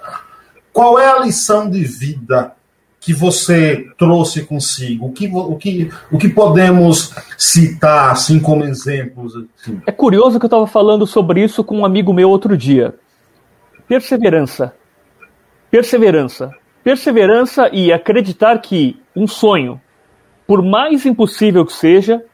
[0.73, 2.53] Qual é a lição de vida
[3.01, 5.07] que você trouxe consigo?
[5.07, 9.35] O que, o que, o que podemos citar assim como exemplos?
[9.37, 9.81] Assim?
[9.87, 12.95] É curioso que eu estava falando sobre isso com um amigo meu outro dia.
[13.87, 14.75] Perseverança.
[15.71, 16.51] Perseverança.
[16.83, 19.81] Perseverança e acreditar que um sonho,
[20.47, 22.25] por mais impossível que seja,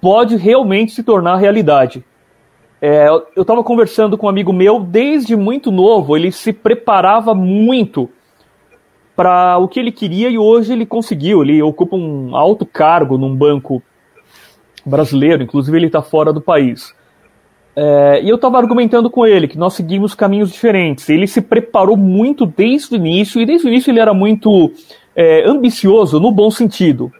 [0.00, 2.04] pode realmente se tornar realidade.
[2.80, 8.08] É, eu estava conversando com um amigo meu desde muito novo, ele se preparava muito
[9.14, 11.42] para o que ele queria e hoje ele conseguiu.
[11.42, 13.82] Ele ocupa um alto cargo num banco
[14.84, 16.94] brasileiro, inclusive ele está fora do país.
[17.76, 21.08] É, e eu estava argumentando com ele que nós seguimos caminhos diferentes.
[21.10, 24.72] Ele se preparou muito desde o início, e desde o início ele era muito
[25.14, 27.12] é, ambicioso, no bom sentido.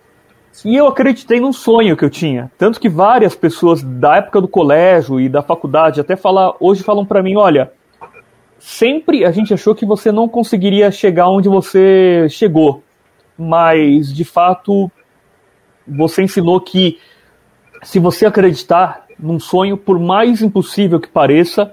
[0.64, 2.50] E eu acreditei num sonho que eu tinha.
[2.58, 7.06] Tanto que várias pessoas da época do colégio e da faculdade até fala, hoje falam
[7.06, 7.72] para mim: olha,
[8.58, 12.82] sempre a gente achou que você não conseguiria chegar onde você chegou.
[13.38, 14.90] Mas, de fato,
[15.86, 16.98] você ensinou que
[17.82, 21.72] se você acreditar, num sonho, por mais impossível que pareça,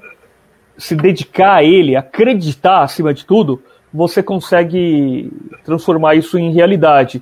[0.78, 3.62] se dedicar a ele, acreditar acima de tudo,
[3.94, 5.32] você consegue
[5.66, 7.22] transformar isso em realidade.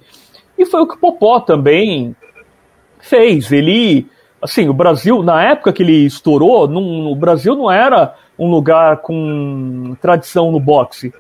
[0.57, 2.15] E foi o que o Popó também
[2.99, 3.51] fez.
[3.51, 4.07] Ele,
[4.41, 8.97] assim, o Brasil, na época que ele estourou, não, o Brasil não era um lugar
[8.97, 11.13] com tradição no boxe.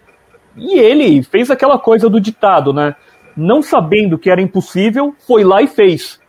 [0.55, 2.95] E ele fez aquela coisa do ditado, né?
[3.35, 6.19] Não sabendo que era impossível, foi lá e fez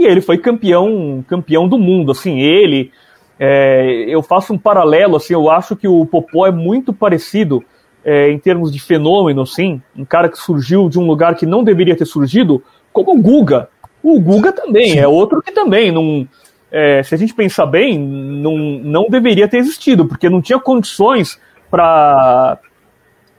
[0.00, 2.90] e ele foi campeão, campeão do mundo, assim, ele,
[3.38, 7.62] é, eu faço um paralelo, assim, eu acho que o Popó é muito parecido
[8.04, 11.62] é, em termos de fenômeno, assim, um cara que surgiu de um lugar que não
[11.62, 13.68] deveria ter surgido, como o Guga.
[14.02, 14.98] O Guga também, Sim.
[14.98, 16.26] é outro que também não,
[16.70, 21.38] é, se a gente pensar bem, não, não deveria ter existido, porque não tinha condições
[21.70, 22.58] para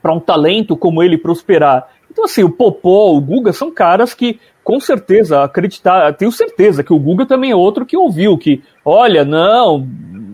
[0.06, 1.88] um talento como ele prosperar.
[2.10, 6.94] Então, assim, o Popó, o Guga são caras que com certeza, acreditar, tenho certeza que
[6.94, 9.88] o Guga também é outro que ouviu que, olha, não,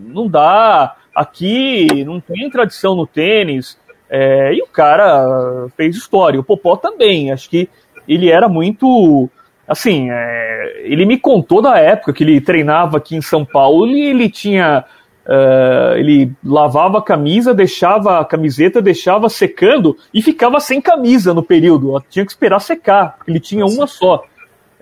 [0.06, 3.78] não dá, aqui não tem tradição no tênis,
[4.10, 6.40] é, e o cara fez história.
[6.40, 7.68] O Popó também, acho que
[8.06, 9.28] ele era muito,
[9.66, 14.00] assim, é, ele me contou da época que ele treinava aqui em São Paulo e
[14.08, 14.84] ele tinha
[15.28, 21.42] Uh, ele lavava a camisa, deixava a camiseta, deixava secando e ficava sem camisa no
[21.42, 22.02] período.
[22.08, 24.24] Tinha que esperar secar, ele tinha uma só.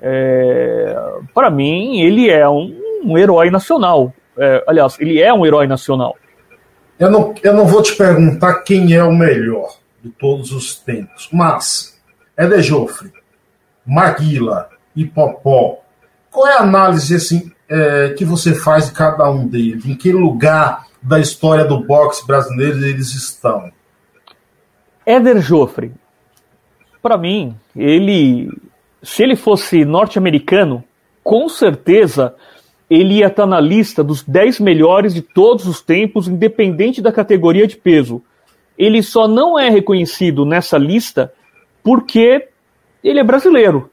[0.01, 0.97] É,
[1.35, 2.73] Para mim, ele é um,
[3.05, 4.15] um herói nacional.
[4.39, 6.15] É, aliás, ele é um herói nacional.
[6.99, 11.29] Eu não, eu não vou te perguntar quem é o melhor de todos os tempos,
[11.33, 11.99] mas
[12.39, 13.13] Eder Joffre,
[13.85, 15.81] Maguila e Popó,
[16.31, 19.85] qual é a análise assim, é, que você faz de cada um deles?
[19.87, 23.71] Em que lugar da história do boxe brasileiro eles estão?
[25.05, 25.93] Éder Joffre,
[27.01, 28.51] para mim, ele,
[29.03, 30.83] se ele fosse norte-americano,
[31.23, 32.35] com certeza
[32.89, 37.67] ele ia estar na lista dos 10 melhores de todos os tempos, independente da categoria
[37.67, 38.23] de peso.
[38.79, 41.33] ele só não é reconhecido nessa lista
[41.83, 42.49] porque
[43.03, 43.91] ele é brasileiro.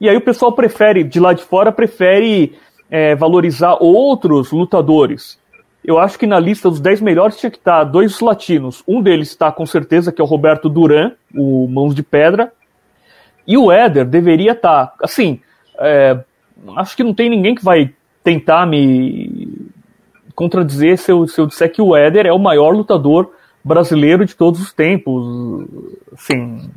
[0.00, 2.58] E aí o pessoal prefere, de lá de fora, prefere
[2.90, 5.38] é, valorizar outros lutadores.
[5.84, 8.82] Eu acho que na lista dos 10 melhores tinha que estar dois latinos.
[8.86, 12.52] Um deles está com certeza, que é o Roberto Duran, o Mãos de Pedra.
[13.46, 14.94] E o Éder deveria estar.
[15.00, 15.40] Assim,
[15.78, 16.18] é,
[16.76, 19.70] acho que não tem ninguém que vai tentar me
[20.34, 23.32] contradizer se eu, se eu disser que o Éder é o maior lutador
[23.62, 25.66] brasileiro de todos os tempos.
[26.12, 26.70] Assim,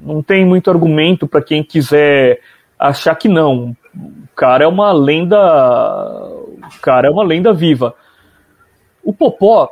[0.00, 2.40] não tem muito argumento para quem quiser
[2.78, 3.76] achar que não.
[3.94, 5.36] O cara é uma lenda.
[5.38, 7.94] O cara é uma lenda viva.
[9.02, 9.70] O Popó,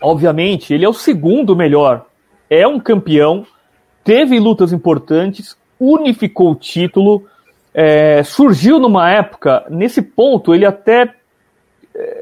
[0.00, 2.06] obviamente, ele é o segundo melhor.
[2.48, 3.46] É um campeão,
[4.02, 7.26] teve lutas importantes, unificou o título,
[7.74, 11.12] é, surgiu numa época, nesse ponto, ele até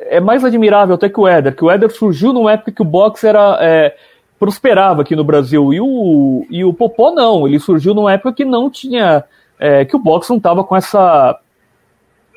[0.08, 2.86] é mais admirável até que o Éder, que o Éder surgiu numa época que o
[2.86, 3.58] boxe era.
[3.60, 3.96] É,
[4.38, 5.72] prosperava aqui no Brasil.
[5.72, 9.24] E o, e o Popó não, ele surgiu numa época que não tinha.
[9.58, 11.38] É, que o boxe não estava com essa.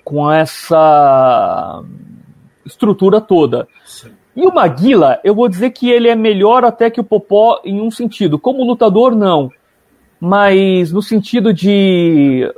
[0.04, 1.84] com essa
[2.66, 3.68] estrutura toda.
[3.86, 4.12] Sim.
[4.36, 7.82] E o Maguila, eu vou dizer que ele é melhor até que o Popó em
[7.82, 8.38] um sentido.
[8.38, 9.50] Como lutador, não.
[10.20, 12.54] Mas no sentido de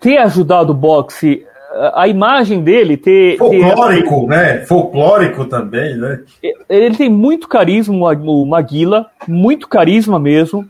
[0.00, 1.46] ter ajudado o boxe
[1.94, 3.38] a imagem dele ter.
[3.38, 4.26] Folclórico, ter...
[4.26, 4.66] né?
[4.66, 6.22] Folclórico também, né?
[6.68, 10.68] Ele tem muito carisma, o Maguila, muito carisma mesmo.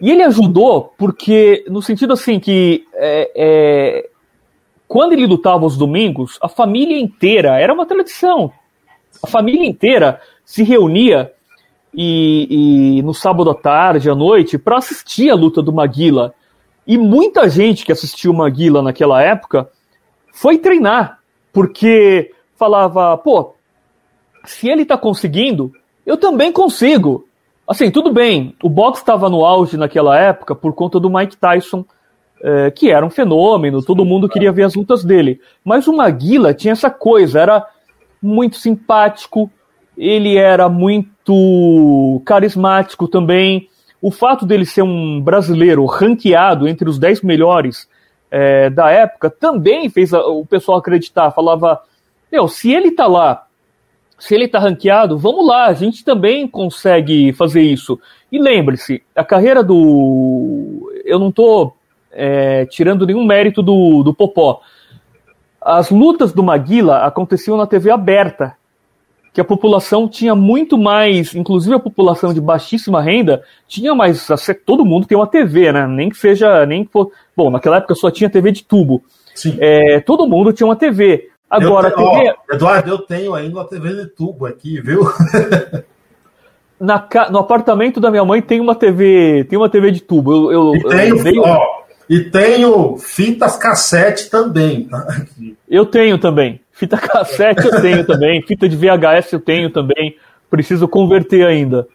[0.00, 4.08] E ele ajudou porque, no sentido assim, que é, é,
[4.88, 8.52] quando ele lutava aos domingos, a família inteira, era uma tradição.
[9.22, 11.32] A família inteira se reunia
[11.92, 16.32] e, e no sábado à tarde, à noite, para assistir a luta do Maguila.
[16.90, 19.70] E muita gente que assistiu o Maguila naquela época
[20.32, 21.20] foi treinar,
[21.52, 23.54] porque falava, pô,
[24.44, 25.70] se ele tá conseguindo,
[26.04, 27.28] eu também consigo.
[27.64, 31.84] Assim, tudo bem, o boxe estava no auge naquela época por conta do Mike Tyson,
[32.42, 35.40] é, que era um fenômeno, todo mundo queria ver as lutas dele.
[35.64, 37.64] Mas o Maguila tinha essa coisa, era
[38.20, 39.48] muito simpático,
[39.96, 43.69] ele era muito carismático também.
[44.00, 47.88] O fato dele ser um brasileiro ranqueado entre os 10 melhores
[48.30, 51.30] é, da época também fez a, o pessoal acreditar.
[51.32, 51.82] Falava,
[52.30, 53.46] meu, se ele tá lá,
[54.18, 57.98] se ele tá ranqueado, vamos lá, a gente também consegue fazer isso.
[58.30, 60.92] E lembre-se, a carreira do.
[61.04, 61.72] Eu não tô
[62.12, 64.60] é, tirando nenhum mérito do, do Popó.
[65.60, 68.56] As lutas do Maguila aconteciam na TV aberta
[69.32, 74.26] que a população tinha muito mais, inclusive a população de baixíssima renda, tinha mais,
[74.66, 75.86] todo mundo tem uma TV, né?
[75.86, 79.02] Nem que seja, nem que for, bom, naquela época só tinha TV de tubo.
[79.34, 79.56] Sim.
[79.60, 81.28] É, todo mundo tinha uma TV.
[81.48, 82.28] Agora, tenho, TV...
[82.28, 85.02] Ó, Eduardo, eu tenho ainda uma TV de tubo aqui, viu?
[86.80, 90.32] Na, no apartamento da minha mãe tem uma TV, tem uma TV de tubo.
[90.32, 94.84] Eu, eu, e tenho, eu ó, e tenho fitas cassete também.
[94.84, 95.06] Tá?
[95.68, 96.58] Eu tenho também.
[96.80, 100.16] Fita cassete eu tenho também, fita de VHS eu tenho também,
[100.48, 101.86] preciso converter ainda.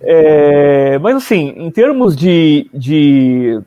[0.00, 3.60] É, mas assim, em termos de, de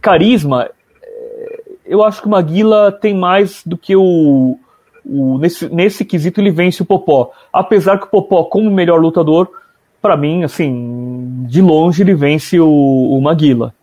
[0.00, 0.70] carisma,
[1.02, 4.58] é, eu acho que o Maguila tem mais do que o,
[5.04, 7.30] o, nesse, nesse quesito ele vence o Popó.
[7.52, 9.50] Apesar que o Popó, como melhor lutador,
[10.00, 13.74] para mim, assim, de longe ele vence o, o Maguila.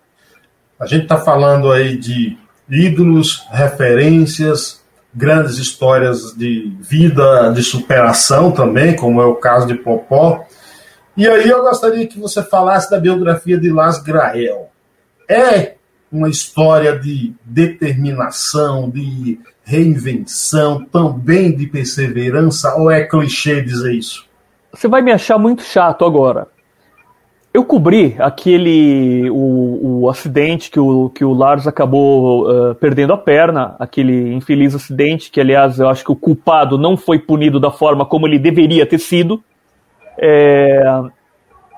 [0.79, 2.35] A gente está falando aí de
[2.67, 4.80] ídolos, referências,
[5.13, 10.45] grandes histórias de vida, de superação também, como é o caso de Popó.
[11.15, 14.69] E aí eu gostaria que você falasse da biografia de Las Grael.
[15.29, 15.75] É
[16.11, 24.25] uma história de determinação, de reinvenção, também de perseverança, ou é clichê dizer isso?
[24.73, 26.47] Você vai me achar muito chato agora.
[27.53, 33.17] Eu cobri aquele o, o acidente que o, que o Lars acabou uh, perdendo a
[33.17, 37.69] perna, aquele infeliz acidente que, aliás, eu acho que o culpado não foi punido da
[37.69, 39.43] forma como ele deveria ter sido.
[40.17, 40.81] É,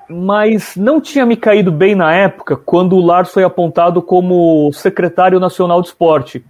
[0.08, 5.40] mas não tinha me caído bem na época quando o Lars foi apontado como secretário
[5.40, 6.44] nacional de esporte.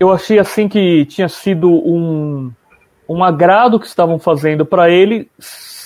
[0.00, 2.50] Eu achei assim que tinha sido um,
[3.06, 5.28] um agrado que estavam fazendo para ele,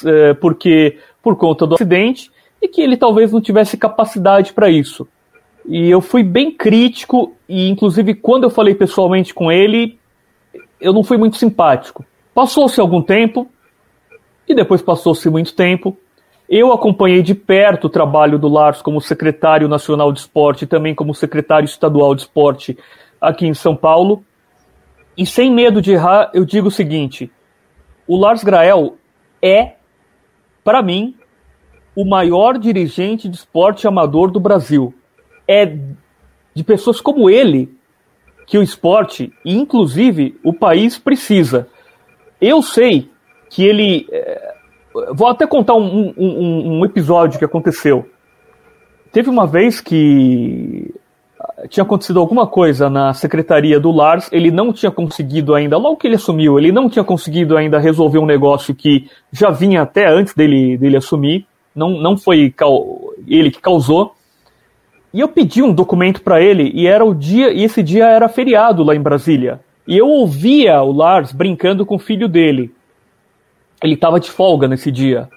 [0.06, 5.06] é, porque por conta do acidente e que ele talvez não tivesse capacidade para isso.
[5.66, 9.98] E eu fui bem crítico, e inclusive quando eu falei pessoalmente com ele,
[10.80, 12.04] eu não fui muito simpático.
[12.34, 13.48] Passou-se algum tempo,
[14.48, 15.96] e depois passou-se muito tempo.
[16.48, 20.94] Eu acompanhei de perto o trabalho do Lars como secretário nacional de esporte e também
[20.94, 22.78] como secretário estadual de esporte
[23.20, 24.24] aqui em São Paulo.
[25.16, 27.30] E sem medo de errar, eu digo o seguinte:
[28.06, 28.96] o Lars Grael
[29.42, 29.74] é
[30.64, 31.14] para mim,
[31.98, 34.94] o maior dirigente de esporte amador do Brasil.
[35.48, 35.76] É
[36.54, 37.76] de pessoas como ele
[38.46, 41.66] que o esporte, inclusive o país, precisa.
[42.40, 43.10] Eu sei
[43.50, 44.06] que ele.
[44.12, 44.54] É,
[45.12, 48.08] vou até contar um, um, um episódio que aconteceu.
[49.10, 50.94] Teve uma vez que
[51.68, 56.06] tinha acontecido alguma coisa na secretaria do Lars, ele não tinha conseguido ainda, logo que
[56.06, 60.32] ele assumiu, ele não tinha conseguido ainda resolver um negócio que já vinha até antes
[60.32, 61.44] dele, dele assumir,
[61.78, 62.52] não, não foi
[63.26, 64.14] ele que causou.
[65.14, 68.28] E eu pedi um documento para ele e era o dia, e esse dia era
[68.28, 69.60] feriado lá em Brasília.
[69.86, 72.74] E eu ouvia o Lars brincando com o filho dele.
[73.82, 75.28] Ele estava de folga nesse dia.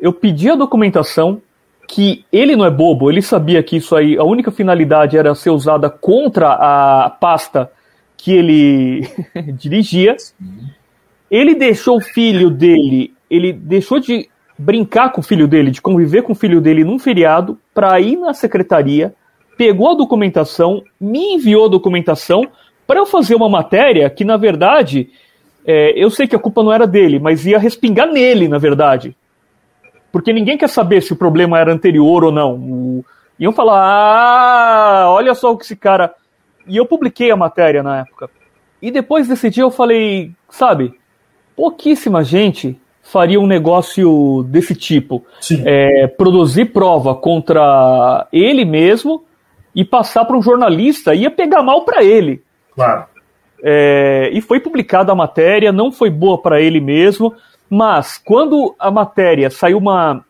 [0.00, 1.40] Eu pedi a documentação,
[1.86, 5.50] que ele não é bobo, ele sabia que isso aí, a única finalidade era ser
[5.50, 7.70] usada contra a pasta
[8.16, 9.06] que ele
[9.54, 10.16] dirigia.
[11.30, 14.28] Ele deixou o filho dele, ele deixou de
[14.58, 18.16] brincar com o filho dele, de conviver com o filho dele num feriado, para ir
[18.16, 19.14] na secretaria,
[19.56, 22.46] pegou a documentação, me enviou a documentação
[22.86, 25.10] para eu fazer uma matéria que, na verdade,
[25.64, 29.16] é, eu sei que a culpa não era dele, mas ia respingar nele, na verdade.
[30.10, 32.54] Porque ninguém quer saber se o problema era anterior ou não.
[32.54, 33.04] O...
[33.38, 36.14] Iam falar, ah, olha só o que esse cara.
[36.66, 38.30] E eu publiquei a matéria na época.
[38.80, 40.94] E depois desse dia eu falei, sabe,
[41.56, 42.78] pouquíssima gente
[43.12, 45.22] faria um negócio desse tipo.
[45.66, 49.24] É, produzir prova contra ele mesmo
[49.74, 52.42] e passar para um jornalista ia pegar mal para ele.
[52.74, 53.04] Claro.
[53.62, 57.34] É, e foi publicada a matéria, não foi boa para ele mesmo.
[57.68, 60.24] Mas quando a matéria saiu uma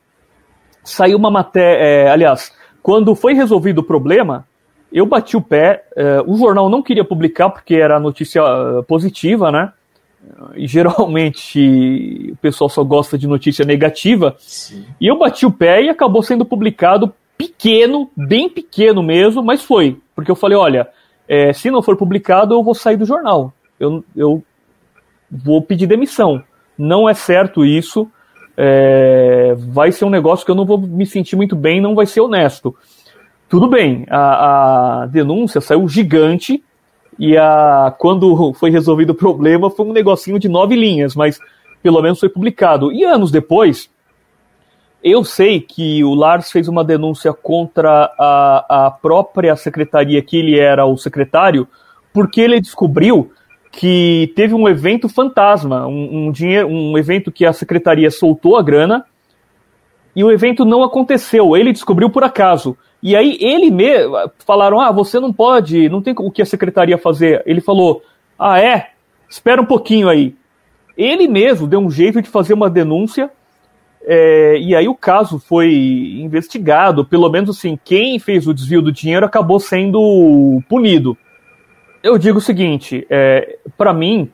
[0.85, 2.53] saiu uma matéria, é, aliás,
[2.83, 4.45] quando foi resolvido o problema,
[4.93, 5.85] eu bati o pé.
[5.97, 9.73] É, o jornal não queria publicar porque era notícia uh, positiva, né?
[10.55, 14.37] E geralmente o pessoal só gosta de notícia negativa.
[14.39, 14.85] Sim.
[15.01, 19.99] E eu bati o pé e acabou sendo publicado pequeno, bem pequeno mesmo, mas foi.
[20.15, 20.89] Porque eu falei: olha,
[21.29, 23.53] é, se não for publicado, eu vou sair do jornal.
[23.79, 24.43] Eu, eu
[25.31, 26.43] vou pedir demissão
[26.83, 28.11] não é certo isso.
[28.57, 32.07] É, vai ser um negócio que eu não vou me sentir muito bem, não vai
[32.07, 32.77] ser honesto.
[33.49, 36.63] Tudo bem, a, a denúncia saiu gigante
[37.19, 41.39] e a, quando foi resolvido o problema foi um negocinho de nove linhas, mas
[41.83, 42.93] pelo menos foi publicado.
[42.93, 43.91] E anos depois,
[45.03, 50.59] eu sei que o Lars fez uma denúncia contra a, a própria secretaria que ele
[50.59, 51.67] era o secretário,
[52.13, 53.33] porque ele descobriu
[53.73, 58.63] que teve um evento fantasma, um, um, dinheiro, um evento que a secretaria soltou a
[58.63, 59.05] grana
[60.15, 61.57] e o evento não aconteceu.
[61.57, 62.77] Ele descobriu por acaso.
[63.03, 64.15] E aí ele mesmo
[64.47, 67.43] falaram: ah, você não pode, não tem o que a secretaria fazer.
[67.47, 68.03] Ele falou:
[68.39, 68.91] ah, é?
[69.29, 70.35] Espera um pouquinho aí.
[70.97, 73.31] Ele mesmo deu um jeito de fazer uma denúncia.
[74.05, 75.73] É, e aí o caso foi
[76.21, 81.17] investigado, pelo menos assim, quem fez o desvio do dinheiro acabou sendo punido
[82.03, 84.29] eu digo o seguinte, é, para mim,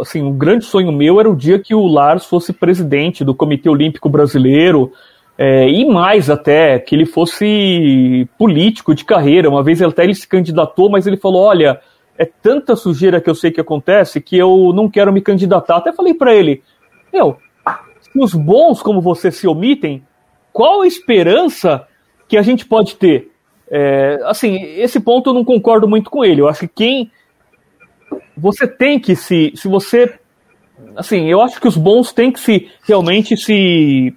[0.00, 3.68] assim, um grande sonho meu era o dia que o Lars fosse presidente do Comitê
[3.68, 4.92] Olímpico Brasileiro,
[5.36, 9.48] é, e mais até, que ele fosse político de carreira.
[9.48, 11.80] Uma vez até ele se candidatou, mas ele falou: olha,
[12.18, 15.76] é tanta sujeira que eu sei que acontece que eu não quero me candidatar.
[15.76, 16.62] Até falei para ele:
[17.12, 17.36] meu,
[18.00, 20.02] se os bons como você se omitem,
[20.52, 21.86] qual a esperança
[22.28, 23.30] que a gente pode ter?
[23.70, 26.42] É, assim, esse ponto eu não concordo muito com ele.
[26.42, 27.10] Eu acho que quem.
[28.36, 29.52] Você tem que se.
[29.56, 30.18] Se você.
[30.94, 34.14] Assim, eu acho que os bons têm que se realmente se.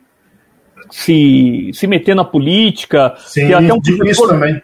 [0.91, 3.15] Se, se meter na política.
[3.17, 4.61] Sim, até um professor, também.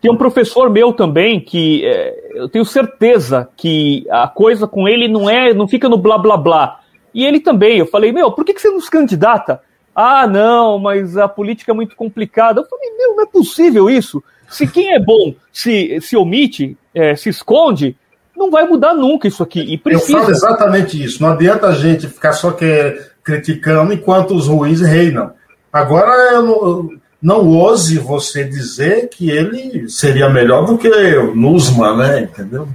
[0.00, 5.08] Tem um professor meu também que é, eu tenho certeza que a coisa com ele
[5.08, 6.80] não é, não fica no blá blá blá.
[7.14, 9.60] E ele também, eu falei, meu, por que, que você não se candidata?
[9.94, 12.60] Ah, não, mas a política é muito complicada.
[12.60, 14.22] Eu falei, meu, não é possível isso.
[14.48, 17.96] Se quem é bom se, se omite, é, se esconde,
[18.36, 19.60] não vai mudar nunca isso aqui.
[19.60, 20.18] E precisa...
[20.18, 21.22] Eu falo exatamente isso.
[21.22, 25.32] Não adianta a gente ficar só que, criticando enquanto os ruins reinam.
[25.76, 26.90] Agora, eu não,
[27.22, 32.20] não ouse você dizer que ele seria melhor do que o Nusman, né?
[32.22, 32.66] Entendeu?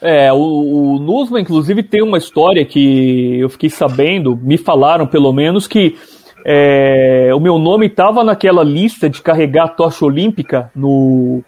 [0.00, 5.32] É, o, o Nusman, inclusive, tem uma história que eu fiquei sabendo, me falaram pelo
[5.32, 5.96] menos, que
[6.44, 10.72] é, o meu nome estava naquela lista de carregar a tocha olímpica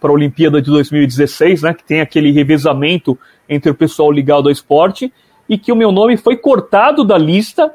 [0.00, 4.52] para a Olimpíada de 2016, né, que tem aquele revezamento entre o pessoal ligado ao
[4.52, 5.12] esporte,
[5.48, 7.72] e que o meu nome foi cortado da lista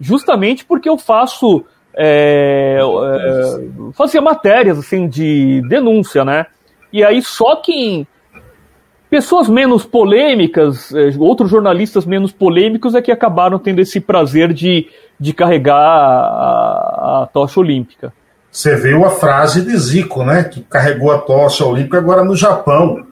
[0.00, 1.64] justamente porque eu faço
[1.96, 6.46] é, é, fazia matérias assim de denúncia, né?
[6.92, 8.06] E aí só quem
[9.08, 14.88] pessoas menos polêmicas, é, outros jornalistas menos polêmicos é que acabaram tendo esse prazer de
[15.18, 18.12] de carregar a, a tocha olímpica.
[18.50, 20.44] Você viu a frase de Zico, né?
[20.44, 23.06] Que carregou a tocha olímpica agora no Japão.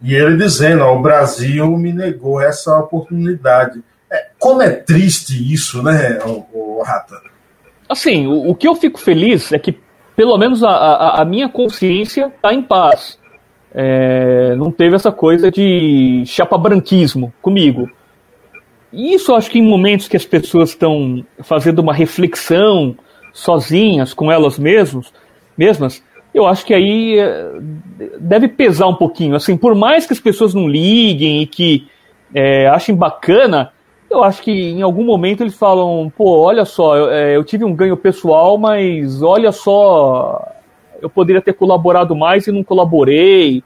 [0.00, 3.82] E ele dizendo: ó, o Brasil me negou essa oportunidade.
[4.10, 7.31] É, como é triste isso, né, o, o Rata?
[7.92, 9.76] Assim, o, o, que eu fico feliz é que,
[10.16, 13.18] pelo menos, a, a, a minha consciência está em paz.
[13.74, 17.88] É, não teve essa coisa de chapa-branquismo comigo.
[18.92, 22.96] E isso acho que em momentos que as pessoas estão fazendo uma reflexão
[23.32, 25.12] sozinhas com elas mesmas,
[25.56, 26.02] mesmas,
[26.34, 27.52] eu acho que aí é,
[28.18, 29.34] deve pesar um pouquinho.
[29.34, 31.86] Assim, por mais que as pessoas não liguem e que
[32.34, 33.70] é, achem bacana,
[34.12, 37.64] eu acho que em algum momento eles falam, pô, olha só, eu, é, eu tive
[37.64, 40.46] um ganho pessoal, mas olha só,
[41.00, 43.62] eu poderia ter colaborado mais e não colaborei.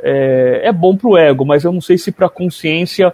[0.00, 3.12] É, é bom pro ego, mas eu não sei se pra consciência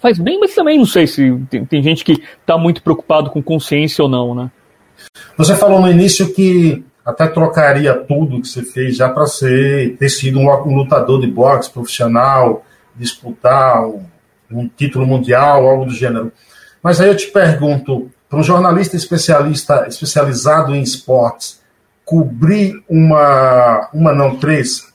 [0.00, 3.42] faz bem, mas também não sei se tem, tem gente que está muito preocupado com
[3.42, 4.50] consciência ou não, né?
[5.36, 10.08] Você falou no início que até trocaria tudo que você fez já para ser ter
[10.08, 12.64] sido um, lutador de boxe profissional,
[12.96, 14.04] disputar um,
[14.50, 16.32] um título mundial, algo do gênero.
[16.82, 21.60] Mas aí eu te pergunto, para um jornalista especialista especializado em esportes,
[22.04, 24.92] cobrir uma, uma não três,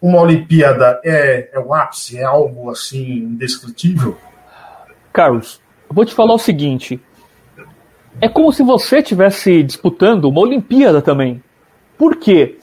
[0.00, 4.16] uma Olimpíada é, é o ápice, é algo assim indescritível?
[5.12, 7.00] Carlos, eu vou te falar o seguinte:
[8.20, 11.42] é como se você estivesse disputando uma Olimpíada também.
[11.96, 12.58] Por quê?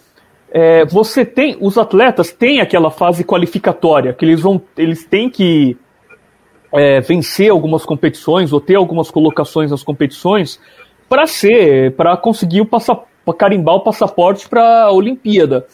[0.51, 5.77] É, você tem, os atletas têm aquela fase qualificatória que eles vão, eles têm que
[6.75, 10.59] é, vencer algumas competições ou ter algumas colocações nas competições
[11.07, 15.65] para ser, para conseguir o carimbar o passaporte para a Olimpíada.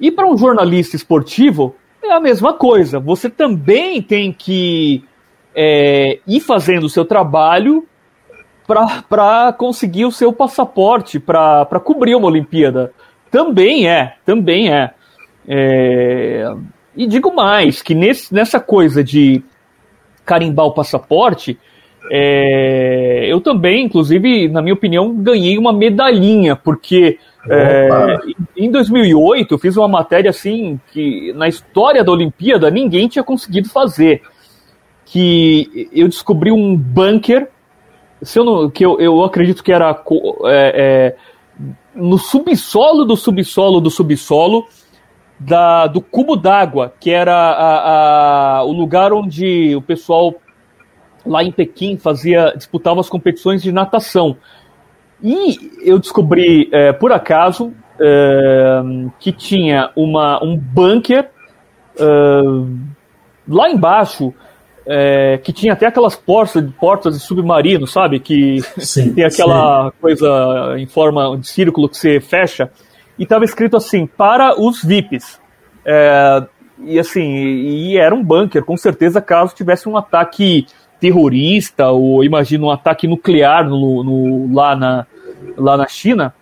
[0.00, 2.98] E para um jornalista esportivo é a mesma coisa.
[2.98, 5.04] Você também tem que
[5.54, 7.86] é, ir fazendo o seu trabalho
[9.08, 12.92] para conseguir o seu passaporte para cobrir uma Olimpíada.
[13.30, 14.90] Também é, também é.
[15.46, 16.52] é.
[16.96, 19.42] E digo mais, que nesse, nessa coisa de
[20.24, 21.58] carimbar o passaporte,
[22.10, 27.18] é, eu também, inclusive, na minha opinião, ganhei uma medalhinha, porque
[27.48, 28.16] é,
[28.56, 33.68] em 2008 eu fiz uma matéria assim que na história da Olimpíada ninguém tinha conseguido
[33.68, 34.22] fazer,
[35.04, 37.48] que eu descobri um bunker
[38.22, 39.90] se eu não, que eu, eu acredito que era
[40.44, 41.16] é, é,
[41.94, 44.66] no subsolo do subsolo do subsolo
[45.40, 50.34] da, do cubo d'água, que era a, a, o lugar onde o pessoal
[51.24, 54.36] lá em Pequim fazia disputava as competições de natação.
[55.22, 58.82] E eu descobri, é, por acaso, é,
[59.18, 61.28] que tinha uma, um bunker
[61.98, 62.04] é,
[63.48, 64.34] lá embaixo
[64.86, 68.18] é, que tinha até aquelas portas, portas de submarino, sabe?
[68.18, 69.96] Que sim, tem aquela sim.
[70.00, 72.70] coisa em forma de círculo que você fecha.
[73.20, 75.38] E estava escrito assim, para os VIPs.
[75.84, 76.42] É,
[76.78, 80.66] e assim, e era um bunker, com certeza, caso tivesse um ataque
[80.98, 85.06] terrorista, ou imagina um ataque nuclear no, no, lá, na,
[85.54, 86.34] lá na China,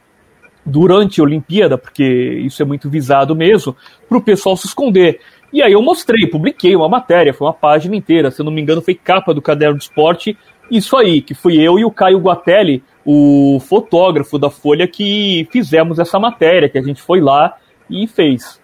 [0.65, 3.75] durante a Olimpíada, porque isso é muito visado mesmo,
[4.09, 5.19] para o pessoal se esconder.
[5.53, 8.63] E aí eu mostrei, publiquei uma matéria, foi uma página inteira, se eu não me
[8.63, 10.39] engano foi capa do Caderno de Esporte,
[10.71, 15.99] isso aí, que fui eu e o Caio Guatelli, o fotógrafo da Folha, que fizemos
[15.99, 17.57] essa matéria, que a gente foi lá
[17.89, 18.61] e fez.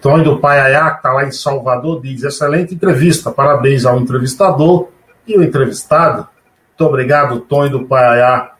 [0.00, 4.90] Tony do Paiaiá, que está lá em Salvador, diz: excelente entrevista, parabéns ao entrevistador
[5.26, 6.28] e o entrevistado.
[6.68, 8.52] Muito obrigado, Tony do Paiaiá.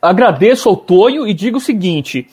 [0.00, 2.28] Agradeço ao Tonho e digo o seguinte: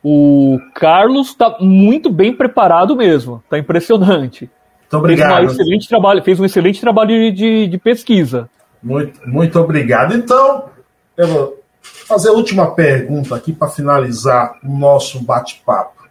[0.00, 3.42] o Carlos está muito bem preparado mesmo.
[3.42, 4.48] Está impressionante.
[4.82, 5.38] Muito obrigado.
[5.38, 8.48] Fez, um excelente trabalho, fez um excelente trabalho de, de pesquisa.
[8.80, 10.14] Muito, muito obrigado.
[10.14, 10.70] Então,
[11.16, 16.02] vou fazer a última pergunta aqui para finalizar o nosso bate-papo.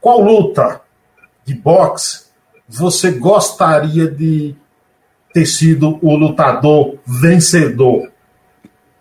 [0.00, 0.80] Qual luta
[1.44, 2.28] de boxe
[2.68, 4.54] você gostaria de
[5.32, 8.10] ter sido o lutador vencedor?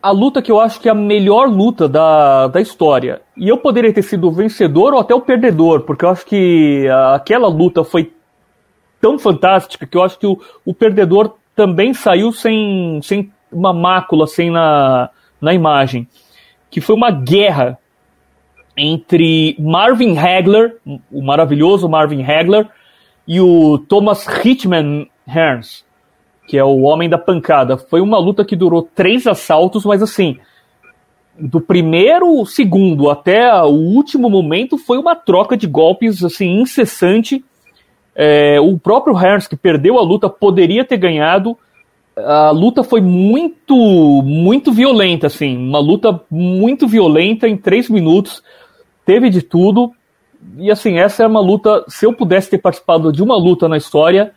[0.01, 3.21] a luta que eu acho que é a melhor luta da, da história.
[3.35, 6.87] E eu poderia ter sido o vencedor ou até o perdedor, porque eu acho que
[7.13, 8.13] aquela luta foi
[9.01, 14.27] tão fantástica que eu acho que o, o perdedor também saiu sem, sem uma mácula,
[14.27, 15.09] sem na,
[15.41, 16.07] na imagem.
[16.69, 17.77] Que foi uma guerra
[18.75, 20.77] entre Marvin Hagler,
[21.11, 22.67] o maravilhoso Marvin Hagler,
[23.27, 25.87] e o Thomas Hitman Hearns
[26.47, 27.77] que é o Homem da Pancada.
[27.77, 30.39] Foi uma luta que durou três assaltos, mas assim,
[31.37, 37.43] do primeiro segundo até o último momento foi uma troca de golpes assim incessante.
[38.15, 41.55] É, o próprio Hearns, que perdeu a luta, poderia ter ganhado.
[42.17, 43.75] A luta foi muito,
[44.23, 48.43] muito violenta, assim, uma luta muito violenta em três minutos,
[49.05, 49.91] teve de tudo,
[50.57, 53.77] e assim, essa é uma luta, se eu pudesse ter participado de uma luta na
[53.77, 54.33] história,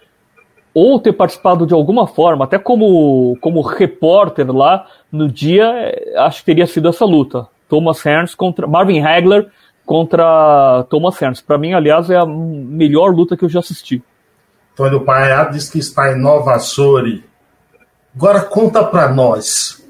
[0.72, 6.40] ou ter participado de alguma forma, até como, como repórter lá no dia, é, acho
[6.40, 7.48] que teria sido essa luta.
[7.68, 9.48] Thomas Hearns contra Marvin Hagler
[9.84, 11.40] contra Thomas Hearns.
[11.40, 14.02] Para mim, aliás, é a melhor luta que eu já assisti.
[14.72, 17.29] Antônio Paia diz que está em Nova Açores.
[18.14, 19.80] Agora conta para nós.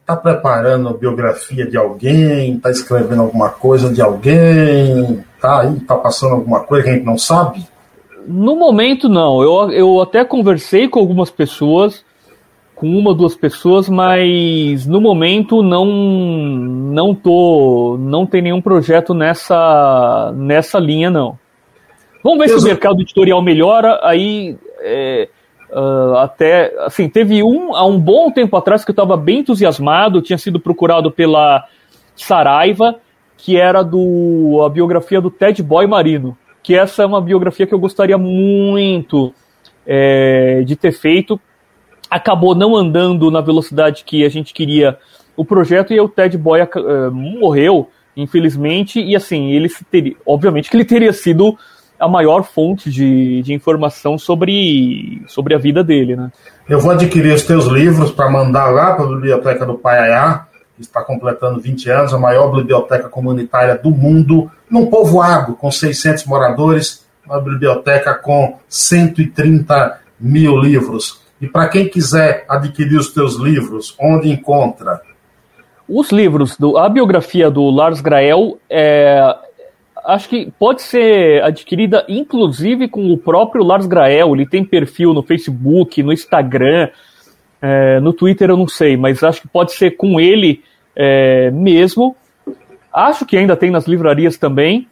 [0.00, 2.54] Está preparando biografia de alguém?
[2.56, 5.24] Está escrevendo alguma coisa de alguém?
[5.40, 7.66] Tá aí, tá passando alguma coisa que a gente não sabe?
[8.26, 9.42] No momento, não.
[9.42, 12.04] Eu, eu até conversei com algumas pessoas,
[12.74, 19.14] com uma ou duas pessoas, mas no momento não não tô não tem nenhum projeto
[19.14, 21.38] nessa nessa linha não.
[22.22, 24.00] Vamos ver se o mercado editorial melhora.
[24.02, 25.28] Aí é,
[25.70, 30.22] uh, até assim teve um há um bom tempo atrás que eu estava bem entusiasmado,
[30.22, 31.64] tinha sido procurado pela
[32.14, 32.96] Saraiva,
[33.36, 36.36] que era do a biografia do Ted Boy Marino
[36.66, 39.32] que essa é uma biografia que eu gostaria muito
[39.86, 41.40] é, de ter feito.
[42.10, 44.98] Acabou não andando na velocidade que a gente queria
[45.36, 50.76] o projeto e o Ted Boy uh, morreu, infelizmente, e assim, ele teria, obviamente que
[50.76, 51.56] ele teria sido
[51.98, 56.30] a maior fonte de, de informação sobre, sobre a vida dele, né?
[56.68, 60.82] Eu vou adquirir os teus livros para mandar lá para a biblioteca do Paiaiá, que
[60.82, 67.06] está completando 20 anos, a maior biblioteca comunitária do mundo, num povoado com 600 moradores,
[67.24, 71.20] uma biblioteca com 130 mil livros.
[71.40, 75.00] E para quem quiser adquirir os teus livros, onde encontra?
[75.88, 79.36] Os livros, do, a biografia do Lars Grael, é,
[80.06, 84.34] acho que pode ser adquirida inclusive com o próprio Lars Grael.
[84.34, 86.88] Ele tem perfil no Facebook, no Instagram,
[87.60, 90.62] é, no Twitter eu não sei, mas acho que pode ser com ele
[90.94, 92.16] é, mesmo.
[92.92, 94.88] Acho que ainda tem nas livrarias também.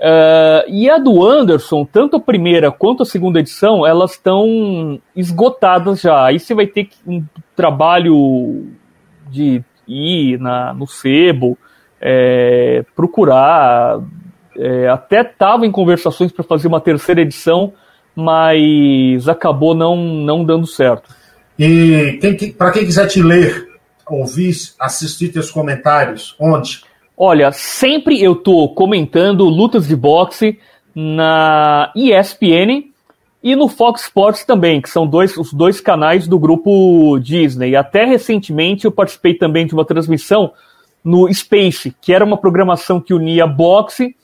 [0.00, 6.00] Uh, e a do Anderson, tanto a primeira quanto a segunda edição, elas estão esgotadas
[6.00, 6.24] já.
[6.24, 7.22] Aí você vai ter um
[7.54, 8.68] trabalho
[9.28, 11.58] de ir na, no sebo,
[12.00, 14.00] é, procurar.
[14.62, 17.72] É, até estava em conversações para fazer uma terceira edição,
[18.14, 21.14] mas acabou não, não dando certo.
[21.58, 22.18] E
[22.58, 23.68] para quem quiser te ler,
[24.06, 26.82] ouvir, assistir teus comentários, onde?
[27.16, 30.58] Olha, sempre eu tô comentando lutas de boxe
[30.94, 32.90] na ESPN
[33.42, 37.76] e no Fox Sports também, que são dois, os dois canais do grupo Disney.
[37.76, 40.52] Até recentemente eu participei também de uma transmissão
[41.02, 44.14] no Space, que era uma programação que unia boxe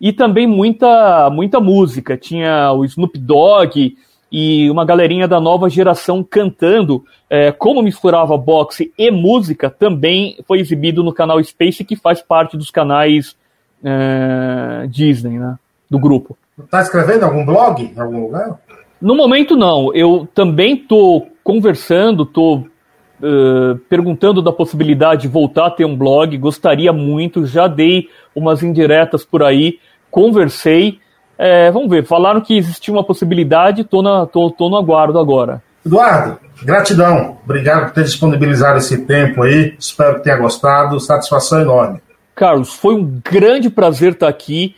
[0.00, 2.16] e também muita, muita música.
[2.16, 3.96] Tinha o Snoop Dogg,
[4.30, 10.60] e uma galerinha da nova geração cantando é, como misturava boxe e música também foi
[10.60, 13.36] exibido no canal Space, que faz parte dos canais
[13.82, 15.58] é, Disney, né?
[15.90, 16.36] Do grupo.
[16.70, 18.58] Tá escrevendo algum blog em algum lugar?
[19.00, 19.94] No momento não.
[19.94, 26.36] Eu também tô conversando, tô uh, perguntando da possibilidade de voltar a ter um blog.
[26.36, 29.78] Gostaria muito, já dei umas indiretas por aí,
[30.10, 30.98] conversei.
[31.38, 35.62] É, vamos ver, falaram que existia uma possibilidade, tô, na, tô, tô no aguardo agora.
[35.86, 37.38] Eduardo, gratidão.
[37.44, 39.74] Obrigado por ter disponibilizado esse tempo aí.
[39.78, 40.98] Espero que tenha gostado.
[41.00, 42.00] Satisfação enorme.
[42.34, 44.74] Carlos, foi um grande prazer estar aqui.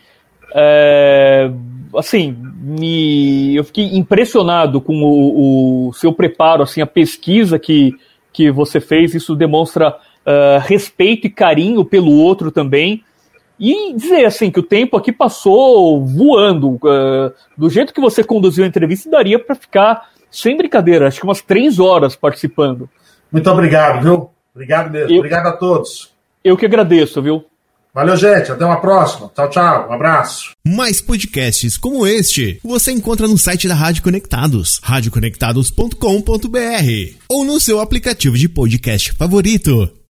[0.53, 1.51] É,
[1.97, 7.93] assim, me, eu fiquei impressionado com o, o, seu preparo, assim, a pesquisa que,
[8.31, 9.13] que você fez.
[9.13, 13.03] Isso demonstra uh, respeito e carinho pelo outro também.
[13.61, 16.77] E dizer assim que o tempo aqui passou voando.
[16.77, 21.25] Uh, do jeito que você conduziu a entrevista, daria para ficar, sem brincadeira, acho que
[21.25, 22.89] umas três horas participando.
[23.31, 24.31] Muito obrigado, viu?
[24.55, 25.11] Obrigado mesmo.
[25.11, 26.09] Eu, obrigado a todos.
[26.43, 27.45] Eu que agradeço, viu?
[27.93, 28.51] Valeu, gente.
[28.51, 29.29] Até uma próxima.
[29.35, 29.89] Tchau, tchau.
[29.89, 30.53] Um abraço.
[30.65, 37.79] Mais podcasts como este você encontra no site da Rádio Conectados, radioconectados.com.br ou no seu
[37.79, 40.00] aplicativo de podcast favorito.